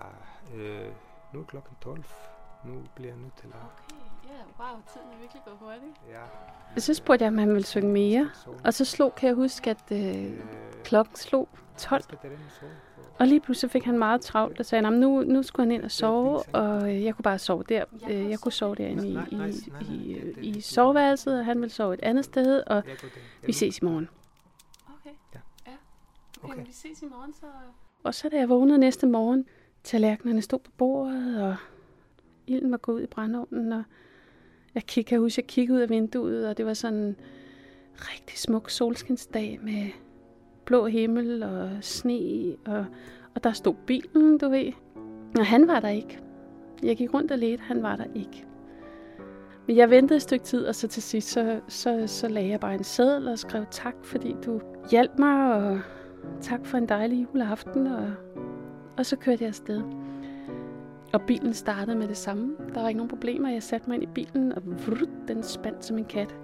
øh, 0.55 0.93
nu 1.33 1.41
er 1.41 1.45
klokken 1.45 1.77
12. 1.81 2.05
Nu 2.65 2.85
bliver 2.95 3.11
jeg 3.11 3.19
nødt 3.19 3.37
til 3.37 3.47
at... 3.47 3.55
Ja, 3.55 4.00
wow, 4.61 4.69
tiden 4.93 5.07
er 5.13 5.21
virkelig 5.21 5.43
gået 5.45 5.57
hurtigt. 5.61 6.01
Ja. 6.77 6.81
Så 6.81 6.95
spurgte 6.95 7.25
jeg, 7.25 7.33
om 7.33 7.39
han 7.39 7.49
ville 7.49 7.67
synge 7.67 7.93
mere. 7.93 8.31
Og 8.65 8.75
så 8.75 8.85
slog, 8.85 9.15
kan 9.15 9.27
jeg 9.27 9.35
huske, 9.35 9.71
at 9.71 9.93
øh, 9.93 10.33
klokken 10.85 11.17
slog 11.17 11.49
12. 11.79 12.03
Og 13.19 13.27
lige 13.27 13.41
pludselig 13.41 13.71
fik 13.71 13.85
han 13.85 13.99
meget 13.99 14.21
travlt 14.21 14.61
og 14.61 14.67
sagde, 14.67 14.87
at 14.87 14.93
nu, 14.93 15.23
nu 15.23 15.43
skulle 15.43 15.67
han 15.67 15.73
ind 15.73 15.83
og 15.85 15.91
sove, 15.91 16.43
og 16.43 16.95
øh, 16.95 17.05
jeg 17.05 17.15
kunne 17.15 17.23
bare 17.23 17.39
sove 17.39 17.65
der. 17.69 17.85
Øh, 18.11 18.31
Jeg 18.31 18.39
kunne 18.39 18.53
sove 18.53 18.75
derinde 18.75 19.09
i, 19.09 19.19
i, 19.31 19.95
i, 19.95 20.13
øh, 20.15 20.45
i 20.45 20.61
soveværelset, 20.61 21.39
og 21.39 21.45
han 21.45 21.61
ville 21.61 21.73
sove 21.73 21.95
et 21.95 22.01
andet 22.03 22.25
sted, 22.25 22.63
og 22.67 22.83
vi 23.47 23.53
ses 23.53 23.79
i 23.79 23.85
morgen. 23.85 24.09
Okay. 25.01 25.15
Ja. 25.67 25.73
Okay. 26.43 26.67
vi 26.67 26.73
ses 26.73 27.03
i 27.03 27.07
morgen, 27.07 27.33
så... 27.33 27.47
Og 28.05 28.15
så 28.15 28.29
da 28.29 28.37
jeg 28.37 28.49
vågnede 28.49 28.79
næste 28.79 29.07
morgen, 29.07 29.45
tallerkenerne 29.85 30.43
stod 30.43 30.59
på 30.59 30.71
bordet, 30.79 31.43
og 31.43 31.57
ilden 32.47 32.71
var 32.71 32.77
gået 32.77 32.97
ud 32.97 33.03
i 33.03 33.07
brændeovnen, 33.07 33.73
og 33.73 33.83
jeg 34.75 34.83
kig, 34.87 35.07
kan 35.07 35.19
huske, 35.19 35.41
jeg 35.43 35.47
kiggede 35.47 35.77
ud 35.77 35.83
af 35.83 35.91
vinduet, 35.91 36.49
og 36.49 36.57
det 36.57 36.67
var 36.67 36.75
sådan 36.75 36.99
en 36.99 37.17
rigtig 37.95 38.39
smuk 38.39 38.71
solskinsdag 38.71 39.59
med 39.63 39.91
blå 40.65 40.87
himmel 40.87 41.43
og 41.43 41.71
sne, 41.81 42.57
og, 42.67 42.87
og 43.35 43.45
der 43.45 43.53
stod 43.53 43.75
bilen, 43.87 44.39
du 44.39 44.49
ved. 44.49 44.73
Og 45.39 45.47
han 45.47 45.69
var 45.69 45.81
der 45.81 45.89
ikke. 45.89 46.19
Jeg 46.83 46.97
gik 46.97 47.15
rundt 47.15 47.33
og 47.33 47.39
ledte, 47.39 47.65
han 47.65 47.83
var 47.83 47.97
der 47.97 48.05
ikke. 48.15 48.45
Men 49.67 49.77
jeg 49.77 49.91
ventede 49.91 50.17
et 50.17 50.23
stykke 50.23 50.45
tid, 50.45 50.67
og 50.67 50.75
så 50.75 50.89
til 50.89 51.03
sidst, 51.03 51.29
så, 51.29 51.61
så, 51.69 52.05
så 52.07 52.29
lagde 52.29 52.49
jeg 52.49 52.61
bare 52.61 52.75
en 52.75 52.85
seddel 52.85 53.29
og 53.29 53.39
skrev 53.39 53.65
tak, 53.71 53.95
fordi 54.05 54.37
du 54.45 54.61
hjalp 54.91 55.19
mig, 55.19 55.55
og 55.55 55.81
tak 56.41 56.67
for 56.67 56.79
en 56.79 56.89
dejlig 56.89 57.23
juleaften, 57.23 57.87
og, 57.87 58.13
og 58.99 59.07
så 59.07 59.17
kørte 59.17 59.43
jeg 59.45 59.49
afsted. 59.49 59.83
Og 61.13 61.23
bilen 61.23 61.55
startede 61.55 61.97
med 61.97 62.09
det 62.09 62.17
samme. 62.17 62.57
Der 62.75 62.81
var 62.81 62.89
ikke 62.89 62.99
nogen 62.99 63.09
problemer. 63.09 63.51
Jeg 63.51 63.63
satte 63.63 63.89
mig 63.89 63.95
ind 63.95 64.03
i 64.03 64.07
bilen, 64.07 64.53
og 64.53 64.63
vrut, 64.67 65.09
den 65.29 65.43
spandt 65.43 65.85
som 65.85 65.99
en 65.99 66.05
kat. 66.05 66.35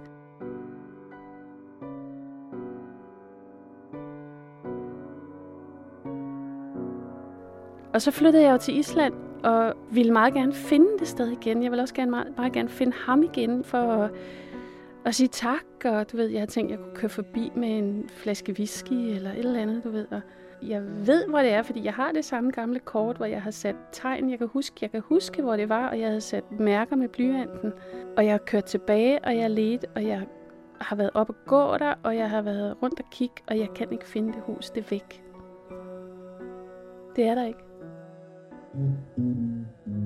Og 7.93 8.01
så 8.01 8.11
flyttede 8.11 8.43
jeg 8.43 8.51
jo 8.51 8.57
til 8.57 8.77
Island, 8.77 9.13
og 9.43 9.73
ville 9.91 10.11
meget 10.11 10.33
gerne 10.33 10.53
finde 10.53 10.87
det 10.99 11.07
sted 11.07 11.27
igen. 11.27 11.63
Jeg 11.63 11.71
ville 11.71 11.81
også 11.83 11.93
gerne, 11.93 12.11
meget, 12.11 12.33
meget 12.37 12.53
gerne 12.53 12.69
finde 12.69 12.93
ham 13.05 13.23
igen, 13.23 13.63
for 13.63 13.77
at, 13.77 14.11
at 15.05 15.15
sige 15.15 15.27
tak. 15.27 15.65
Og 15.85 16.11
du 16.11 16.17
ved, 16.17 16.27
jeg 16.27 16.39
havde 16.39 16.51
tænkt, 16.51 16.71
at 16.71 16.77
jeg 16.77 16.85
kunne 16.85 16.95
køre 16.95 17.09
forbi 17.09 17.51
med 17.55 17.77
en 17.77 18.09
flaske 18.09 18.51
whisky, 18.51 18.93
eller 18.93 19.31
et 19.31 19.39
eller 19.39 19.61
andet, 19.61 19.83
du 19.83 19.89
ved. 19.89 20.07
Og 20.11 20.21
jeg 20.61 21.07
ved, 21.07 21.27
hvor 21.27 21.39
det 21.39 21.53
er, 21.53 21.63
fordi 21.63 21.83
jeg 21.83 21.93
har 21.93 22.11
det 22.11 22.25
samme 22.25 22.51
gamle 22.51 22.79
kort, 22.79 23.17
hvor 23.17 23.25
jeg 23.25 23.41
har 23.41 23.51
sat 23.51 23.75
tegn. 23.91 24.29
Jeg 24.29 24.37
kan 24.37 24.47
huske, 24.47 24.75
jeg 24.81 24.91
kan 24.91 25.01
huske 25.01 25.41
hvor 25.41 25.55
det 25.55 25.69
var, 25.69 25.89
og 25.89 25.99
jeg 25.99 26.07
havde 26.07 26.21
sat 26.21 26.51
mærker 26.51 26.95
med 26.95 27.07
blyanten. 27.07 27.73
Og 28.17 28.25
jeg 28.25 28.33
har 28.33 28.37
kørt 28.37 28.65
tilbage, 28.65 29.19
og 29.23 29.37
jeg 29.37 29.49
ledte, 29.49 29.87
og 29.95 30.03
jeg 30.03 30.21
har 30.81 30.95
været 30.95 31.11
op 31.13 31.29
og 31.29 31.35
gå 31.45 31.77
der, 31.77 31.93
og 32.03 32.15
jeg 32.15 32.29
har 32.29 32.41
været 32.41 32.75
rundt 32.83 32.99
og 32.99 33.05
kigge, 33.11 33.35
og 33.47 33.57
jeg 33.57 33.69
kan 33.75 33.91
ikke 33.91 34.05
finde 34.05 34.33
det 34.33 34.41
hus. 34.41 34.69
Det 34.69 34.83
er 34.83 34.87
væk. 34.89 35.23
Det 37.15 37.27
er 37.27 37.35
der 37.35 37.45
ikke. 37.45 37.59
Just 38.77 39.96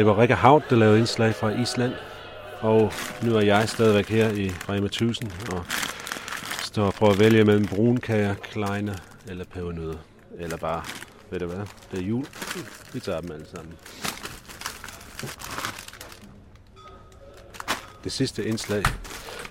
Det 0.00 0.06
var 0.06 0.18
Rikke 0.18 0.34
Havt, 0.34 0.70
der 0.70 0.76
lavede 0.76 0.98
indslag 0.98 1.34
fra 1.34 1.50
Island. 1.50 1.92
Og 2.60 2.92
nu 3.22 3.36
er 3.36 3.40
jeg 3.40 3.68
stadigvæk 3.68 4.08
her 4.08 4.30
i 4.30 4.48
Rema 4.68 4.86
1000 4.86 5.30
og 5.52 5.64
står 6.62 6.86
og 6.86 6.94
prøver 6.94 7.12
at 7.12 7.18
vælge 7.18 7.44
mellem 7.44 7.66
brunkager, 7.66 8.34
kleiner 8.34 8.94
eller 9.28 9.44
pebernødder. 9.44 9.98
Eller 10.38 10.56
bare, 10.56 10.82
ved 11.30 11.40
du 11.40 11.46
hvad, 11.46 11.66
det 11.90 11.98
er 11.98 12.02
jul. 12.02 12.26
Vi 12.92 13.00
tager 13.00 13.20
dem 13.20 13.32
alle 13.32 13.46
sammen. 13.54 13.74
Det 18.04 18.12
sidste 18.12 18.44
indslag 18.44 18.82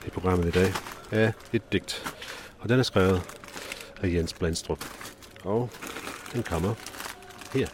i 0.06 0.10
programmet 0.10 0.48
i 0.48 0.52
dag 0.52 0.74
er 1.12 1.32
et 1.54 1.72
digt. 1.72 2.16
Og 2.60 2.70
den 2.70 2.80
er 2.80 2.84
skrevet 2.84 3.22
af 4.02 4.08
Jens 4.08 4.34
Blendstrup. 4.34 4.86
Og 5.44 5.70
den 6.34 6.44
kommer 6.44 6.74
her. 7.54 7.68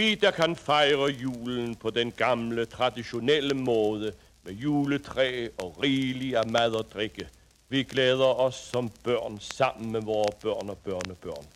Vi, 0.00 0.14
der 0.14 0.30
kan 0.30 0.56
fejre 0.56 1.06
julen 1.06 1.76
på 1.76 1.90
den 1.90 2.12
gamle, 2.12 2.64
traditionelle 2.66 3.54
måde, 3.54 4.12
med 4.44 4.52
juletræ 4.52 5.48
og 5.58 5.82
rigeligt 5.82 6.36
af 6.36 6.46
mad 6.46 6.72
og 6.72 6.84
drikke. 6.94 7.28
Vi 7.68 7.82
glæder 7.82 8.40
os 8.40 8.54
som 8.54 8.90
børn 9.04 9.38
sammen 9.40 9.92
med 9.92 10.02
vores 10.02 10.34
børn 10.42 10.70
og 10.70 10.78
børnebørn. 10.78 11.46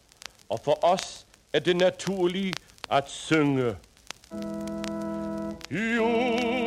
Og 0.49 0.61
for 0.65 0.85
os 0.85 1.27
er 1.53 1.59
det 1.59 1.77
naturligt 1.77 2.57
at 2.91 3.11
synge. 3.11 3.77
Jul 5.71 6.64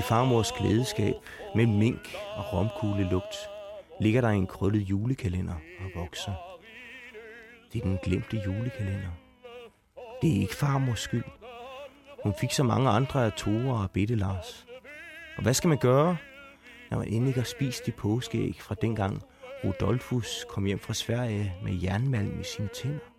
i 0.00 0.02
farmors 0.02 0.50
klædeskab 0.50 1.14
med 1.54 1.66
mink 1.66 2.14
og 2.36 2.52
romkuglelugt 2.52 3.36
ligger 4.00 4.20
der 4.20 4.28
en 4.28 4.46
krøllet 4.46 4.80
julekalender 4.80 5.54
og 5.54 6.00
vokser. 6.00 6.32
Det 7.72 7.78
er 7.78 7.84
den 7.84 7.98
glemte 8.04 8.36
julekalender. 8.46 9.10
Det 10.22 10.36
er 10.36 10.40
ikke 10.40 10.56
farmors 10.56 11.00
skyld. 11.00 11.24
Hun 12.22 12.34
fik 12.40 12.52
så 12.52 12.62
mange 12.62 12.90
andre 12.90 13.24
af 13.24 13.32
Tore 13.32 13.82
og 13.82 13.90
Bitte 13.90 14.14
Lars. 14.14 14.66
Og 15.36 15.42
hvad 15.42 15.54
skal 15.54 15.68
man 15.68 15.78
gøre, 15.78 16.16
når 16.90 16.98
man 16.98 17.08
endelig 17.08 17.34
har 17.34 17.42
spist 17.42 17.86
de 17.86 17.92
påskeæg 17.92 18.56
fra 18.60 18.74
dengang 18.82 19.22
Rudolfus 19.64 20.46
kom 20.48 20.64
hjem 20.64 20.78
fra 20.78 20.94
Sverige 20.94 21.54
med 21.62 21.82
jernmalm 21.82 22.40
i 22.40 22.44
sine 22.44 22.68
tænder? 22.68 23.10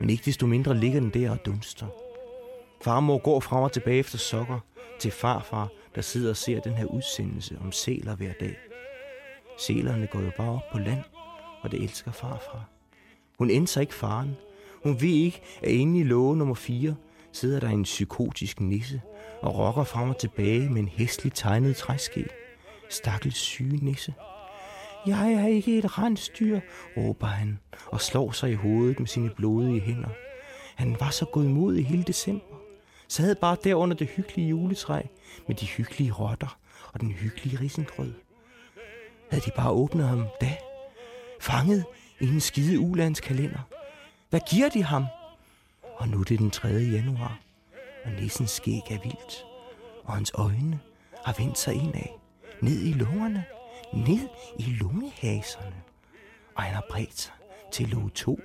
Men 0.00 0.10
ikke 0.10 0.24
desto 0.24 0.46
mindre 0.46 0.76
ligger 0.76 1.00
den 1.00 1.10
der 1.10 1.30
og 1.30 1.46
dunster. 1.46 2.11
Farmor 2.82 3.18
går 3.18 3.40
frem 3.40 3.62
og 3.62 3.72
tilbage 3.72 3.98
efter 3.98 4.18
sokker 4.18 4.58
til 4.98 5.10
farfar, 5.10 5.68
der 5.94 6.00
sidder 6.00 6.30
og 6.30 6.36
ser 6.36 6.60
den 6.60 6.72
her 6.72 6.84
udsendelse 6.84 7.58
om 7.64 7.72
sæler 7.72 8.16
hver 8.16 8.32
dag. 8.40 8.56
Sælerne 9.58 10.06
går 10.06 10.20
jo 10.20 10.30
bare 10.36 10.50
op 10.50 10.62
på 10.72 10.78
land, 10.78 11.02
og 11.60 11.70
det 11.70 11.82
elsker 11.82 12.12
farfar. 12.12 12.68
Hun 13.38 13.50
indser 13.50 13.80
ikke 13.80 13.94
faren. 13.94 14.36
Hun 14.82 15.00
ved 15.00 15.08
ikke, 15.08 15.40
at 15.62 15.70
inde 15.70 16.00
i 16.00 16.02
låge 16.02 16.36
nummer 16.36 16.54
4 16.54 16.94
sidder 17.32 17.60
der 17.60 17.68
en 17.68 17.82
psykotisk 17.82 18.60
nisse 18.60 19.00
og 19.40 19.58
rokker 19.58 19.84
frem 19.84 20.10
og 20.10 20.18
tilbage 20.18 20.68
med 20.68 20.80
en 20.80 20.88
hæsligt 20.88 21.36
tegnet 21.36 21.76
træske. 21.76 22.26
Stakkels 22.90 23.36
syge 23.36 23.84
nisse. 23.84 24.14
Jeg 25.06 25.32
er 25.32 25.46
ikke 25.46 25.78
et 25.78 25.98
rensdyr, 25.98 26.60
råber 26.96 27.26
han 27.26 27.58
og 27.86 28.00
slår 28.00 28.30
sig 28.30 28.50
i 28.50 28.54
hovedet 28.54 28.98
med 28.98 29.08
sine 29.08 29.30
blodige 29.30 29.80
hænder. 29.80 30.10
Han 30.74 30.96
var 31.00 31.10
så 31.10 31.24
godmodig 31.24 31.86
hele 31.86 32.02
december. 32.02 32.51
Sad 33.12 33.34
bare 33.34 33.56
der 33.64 33.74
under 33.74 33.96
det 33.96 34.08
hyggelige 34.08 34.48
juletræ 34.48 35.02
med 35.46 35.56
de 35.56 35.66
hyggelige 35.66 36.12
rotter 36.12 36.58
og 36.92 37.00
den 37.00 37.10
hyggelige 37.10 37.60
risengrød. 37.60 38.12
Havde 39.30 39.44
de 39.44 39.50
bare 39.56 39.70
åbnet 39.70 40.08
ham 40.08 40.26
da? 40.40 40.56
Fanget 41.40 41.84
i 42.20 42.26
en 42.26 42.40
skide 42.40 42.78
ulandskalender. 42.78 43.60
Hvad 44.30 44.40
giver 44.50 44.68
de 44.68 44.82
ham? 44.82 45.04
Og 45.82 46.08
nu 46.08 46.20
er 46.20 46.24
det 46.24 46.38
den 46.38 46.50
3. 46.50 46.68
januar, 46.68 47.38
og 48.04 48.10
nissens 48.10 48.50
skæg 48.50 48.82
er 48.90 49.02
vildt, 49.02 49.44
og 50.04 50.14
hans 50.14 50.32
øjne 50.34 50.80
har 51.24 51.34
vendt 51.38 51.58
sig 51.58 51.74
indad, 51.74 52.08
ned 52.60 52.80
i 52.80 52.92
lungerne, 52.92 53.44
ned 53.92 54.28
i 54.58 54.62
lungehaserne. 54.62 55.82
Og 56.54 56.62
han 56.62 56.74
har 56.74 56.86
bredt 56.90 57.20
sig 57.20 57.32
til 57.72 57.88
låge 57.88 58.10
2 58.10 58.40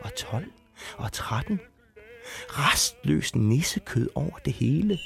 og 0.00 0.14
12 0.14 0.52
og 0.96 1.12
13. 1.12 1.60
Restløst 2.48 3.36
nissekød 3.36 4.08
over 4.14 4.38
det 4.44 4.52
hele. 4.52 4.98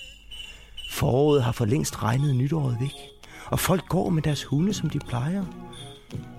Foråret 0.91 1.45
har 1.45 1.53
for 1.53 1.65
længst 1.65 2.03
regnet 2.03 2.37
nytåret 2.37 2.77
væk, 2.81 2.95
og 3.47 3.61
folk 3.61 3.89
går 3.89 4.11
med 4.11 4.23
deres 4.23 4.45
hunde, 4.45 4.75
som 4.75 4.91
de 4.91 4.99
plejer. 4.99 5.45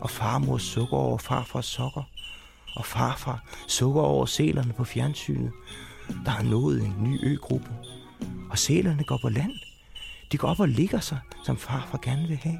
Og 0.01 0.09
farmors 0.09 0.63
sukker 0.63 0.97
over 0.97 1.17
farfars 1.17 1.65
sokker, 1.65 2.03
og 2.75 2.85
farfar 2.85 3.43
sukker 3.67 4.01
over 4.01 4.25
sælerne 4.25 4.73
på 4.73 4.83
fjernsynet. 4.83 5.51
Der 6.25 6.31
har 6.31 6.43
nået 6.43 6.81
en 6.81 6.95
ny 6.99 7.31
øgruppe, 7.31 7.69
og 8.49 8.57
sælerne 8.57 9.03
går 9.03 9.19
på 9.21 9.29
land. 9.29 9.51
De 10.31 10.37
går 10.37 10.47
op 10.47 10.59
og 10.59 10.67
ligger 10.67 10.99
sig, 10.99 11.19
som 11.45 11.57
farfar 11.57 11.99
gerne 12.03 12.27
vil 12.27 12.37
have. 12.37 12.59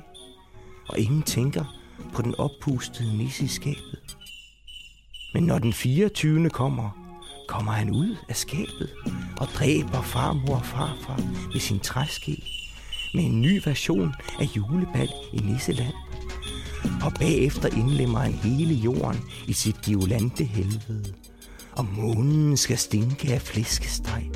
Og 0.90 1.00
ingen 1.00 1.24
tænker 1.24 1.66
på 2.14 2.22
den 2.22 2.36
oppustede 2.36 3.18
nisse 3.18 3.44
i 3.46 3.48
skabet. 3.48 4.18
Men 5.34 5.44
når 5.44 5.60
den 5.60 5.74
24. 5.74 6.50
kommer, 6.50 7.07
kommer 7.48 7.72
han 7.72 7.90
ud 7.90 8.16
af 8.30 8.36
skabet 8.36 8.90
og 9.38 9.48
dræber 9.48 10.02
farmor 10.02 10.56
og 10.56 10.66
farfar 10.66 11.22
med 11.54 11.60
sin 11.60 11.80
træske 11.80 12.44
med 13.14 13.24
en 13.24 13.42
ny 13.42 13.62
version 13.66 14.14
af 14.40 14.46
julebal 14.56 15.10
i 15.34 15.38
Nisseland. 15.38 15.94
Og 17.04 17.14
bagefter 17.20 17.70
indlemmer 17.70 18.20
han 18.20 18.34
hele 18.34 18.74
jorden 18.74 19.24
i 19.48 19.54
sit 19.54 19.82
giolante 19.82 20.44
helvede. 20.44 21.14
Og 21.72 21.86
månen 21.86 22.58
skal 22.58 22.78
stinke 22.78 23.34
af 23.34 23.42
flæskesteg, 23.42 24.32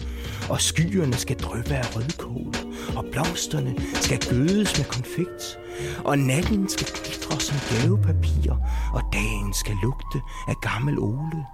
og 0.50 0.62
skyerne 0.62 1.14
skal 1.14 1.40
drøbe 1.40 1.70
af 1.70 1.96
rødkål, 1.96 2.54
og 2.96 3.06
blomsterne 3.12 3.76
skal 3.94 4.20
gødes 4.30 4.78
med 4.78 4.86
konfekt, 4.86 5.60
og 6.06 6.20
natten 6.20 6.70
skal 6.70 6.88
glitre 6.88 7.40
som 7.40 7.58
gavepapir, 7.70 8.52
og 8.94 9.02
dagen 9.14 9.54
skal 9.54 9.76
lugte 9.84 10.22
af 10.48 10.56
gammel 10.62 11.00
ole, 11.00 11.46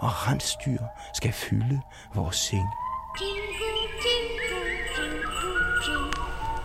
og 0.00 0.10
rensdyr 0.26 0.82
skal 1.14 1.32
fylde 1.32 1.80
vores 2.14 2.36
seng. 2.36 2.68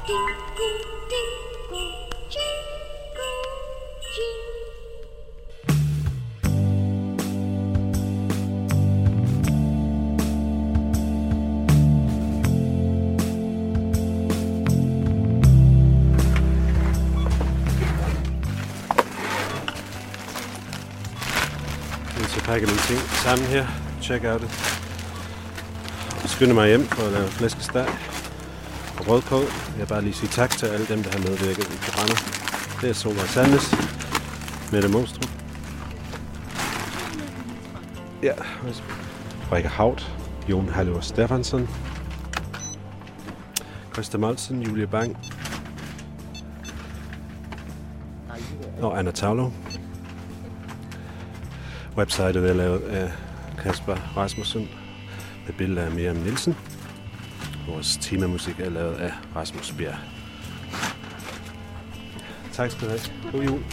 Jeg 0.08 0.36
din. 0.58 0.95
Pakket 22.46 22.70
mine 22.70 22.80
ting 22.80 23.00
sammen 23.00 23.46
her. 23.48 23.66
Check 24.02 24.26
out 24.26 24.42
det. 24.42 24.50
Jeg 26.22 26.30
skynder 26.30 26.54
mig 26.54 26.68
hjem 26.68 26.86
for 26.86 27.04
at 27.04 27.12
lave 27.12 27.28
flæskesteg 27.28 27.88
og 29.00 29.08
rødkål. 29.08 29.44
Jeg 29.44 29.80
vil 29.80 29.86
bare 29.86 30.02
lige 30.02 30.14
sige 30.14 30.30
tak 30.30 30.50
til 30.50 30.66
alle 30.66 30.86
dem, 30.86 31.04
der 31.04 31.12
har 31.12 31.20
medvirket 31.20 31.64
i 31.74 31.78
programmet. 31.78 32.18
Det 32.82 32.90
er 32.90 32.94
Solvej 32.94 33.28
Sandnes, 33.28 33.76
Mette 34.72 34.88
Monstrup. 34.88 35.30
Ja, 38.24 38.34
Rikke 39.52 39.70
Haut, 39.70 40.12
Jon 40.50 40.70
Halvor 40.70 41.00
Stefansson, 41.00 41.70
Christa 43.94 44.18
Molsen, 44.18 44.62
Julie 44.62 44.88
Bang 44.88 45.18
og 48.82 49.00
Anna 49.00 49.12
Tavlov. 49.12 49.65
Websitet 51.98 52.36
er 52.36 52.54
lavet 52.54 52.82
af 52.82 53.12
Kasper 53.58 53.96
Rasmussen 54.18 54.70
med 55.46 55.54
billeder 55.54 55.86
af 55.86 55.92
Miriam 55.92 56.16
Nielsen. 56.16 56.56
Vores 57.68 57.98
temamusik 58.02 58.60
er 58.60 58.70
lavet 58.70 58.96
af 58.96 59.12
Rasmus 59.36 59.74
Bjerg. 59.78 59.96
Tak 62.54 62.72
skal 62.72 62.88
du 62.88 62.90
have. 62.90 63.32
God 63.32 63.44
jul. 63.44 63.64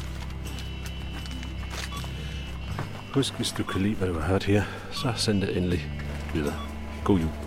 Husk, 3.15 3.35
hvis 3.35 3.53
du 3.53 3.63
kan 3.63 3.81
lide, 3.83 3.95
hvad 3.95 4.09
du 4.09 4.15
har 4.15 4.29
hørt 4.29 4.45
her, 4.45 4.63
så 4.91 5.13
send 5.17 5.41
det 5.41 5.57
endelig 5.57 5.91
videre. 6.35 6.55
God 7.05 7.19
jul. 7.19 7.42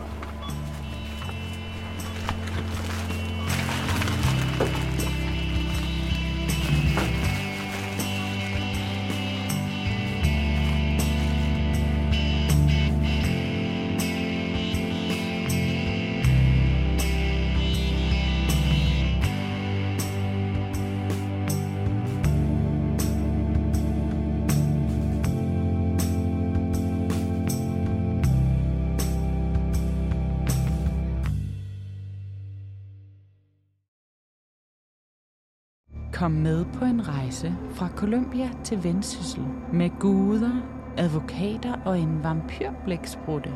Colombia 38.06 38.50
til 38.64 38.84
Vendsyssel 38.84 39.44
med 39.74 39.90
guder, 40.00 40.62
advokater 40.98 41.74
og 41.86 42.00
en 42.00 42.24
vampyrblæksprutte. 42.24 43.54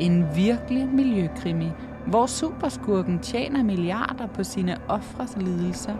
En 0.00 0.26
virkelig 0.36 0.88
miljøkrimi, 0.88 1.68
hvor 2.06 2.26
superskurken 2.26 3.18
tjener 3.18 3.62
milliarder 3.62 4.26
på 4.26 4.44
sine 4.44 4.76
ofres 4.88 5.36
lidelser, 5.36 5.94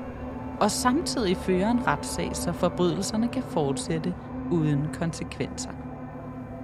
og 0.60 0.70
samtidig 0.70 1.36
fører 1.36 1.70
en 1.70 1.86
retssag, 1.86 2.36
så 2.36 2.52
forbrydelserne 2.52 3.28
kan 3.28 3.42
fortsætte 3.42 4.14
uden 4.50 4.86
konsekvenser. 4.98 5.70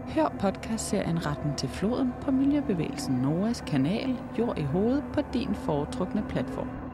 Hør 0.09 0.28
podcastserien 0.41 1.26
Retten 1.26 1.55
til 1.57 1.68
floden 1.68 2.12
på 2.20 2.30
Miljøbevægelsen 2.30 3.14
Noras 3.14 3.64
kanal 3.66 4.16
Jord 4.39 4.59
i 4.59 4.62
hovedet 4.62 5.05
på 5.12 5.20
din 5.32 5.55
foretrukne 5.55 6.24
platform. 6.28 6.86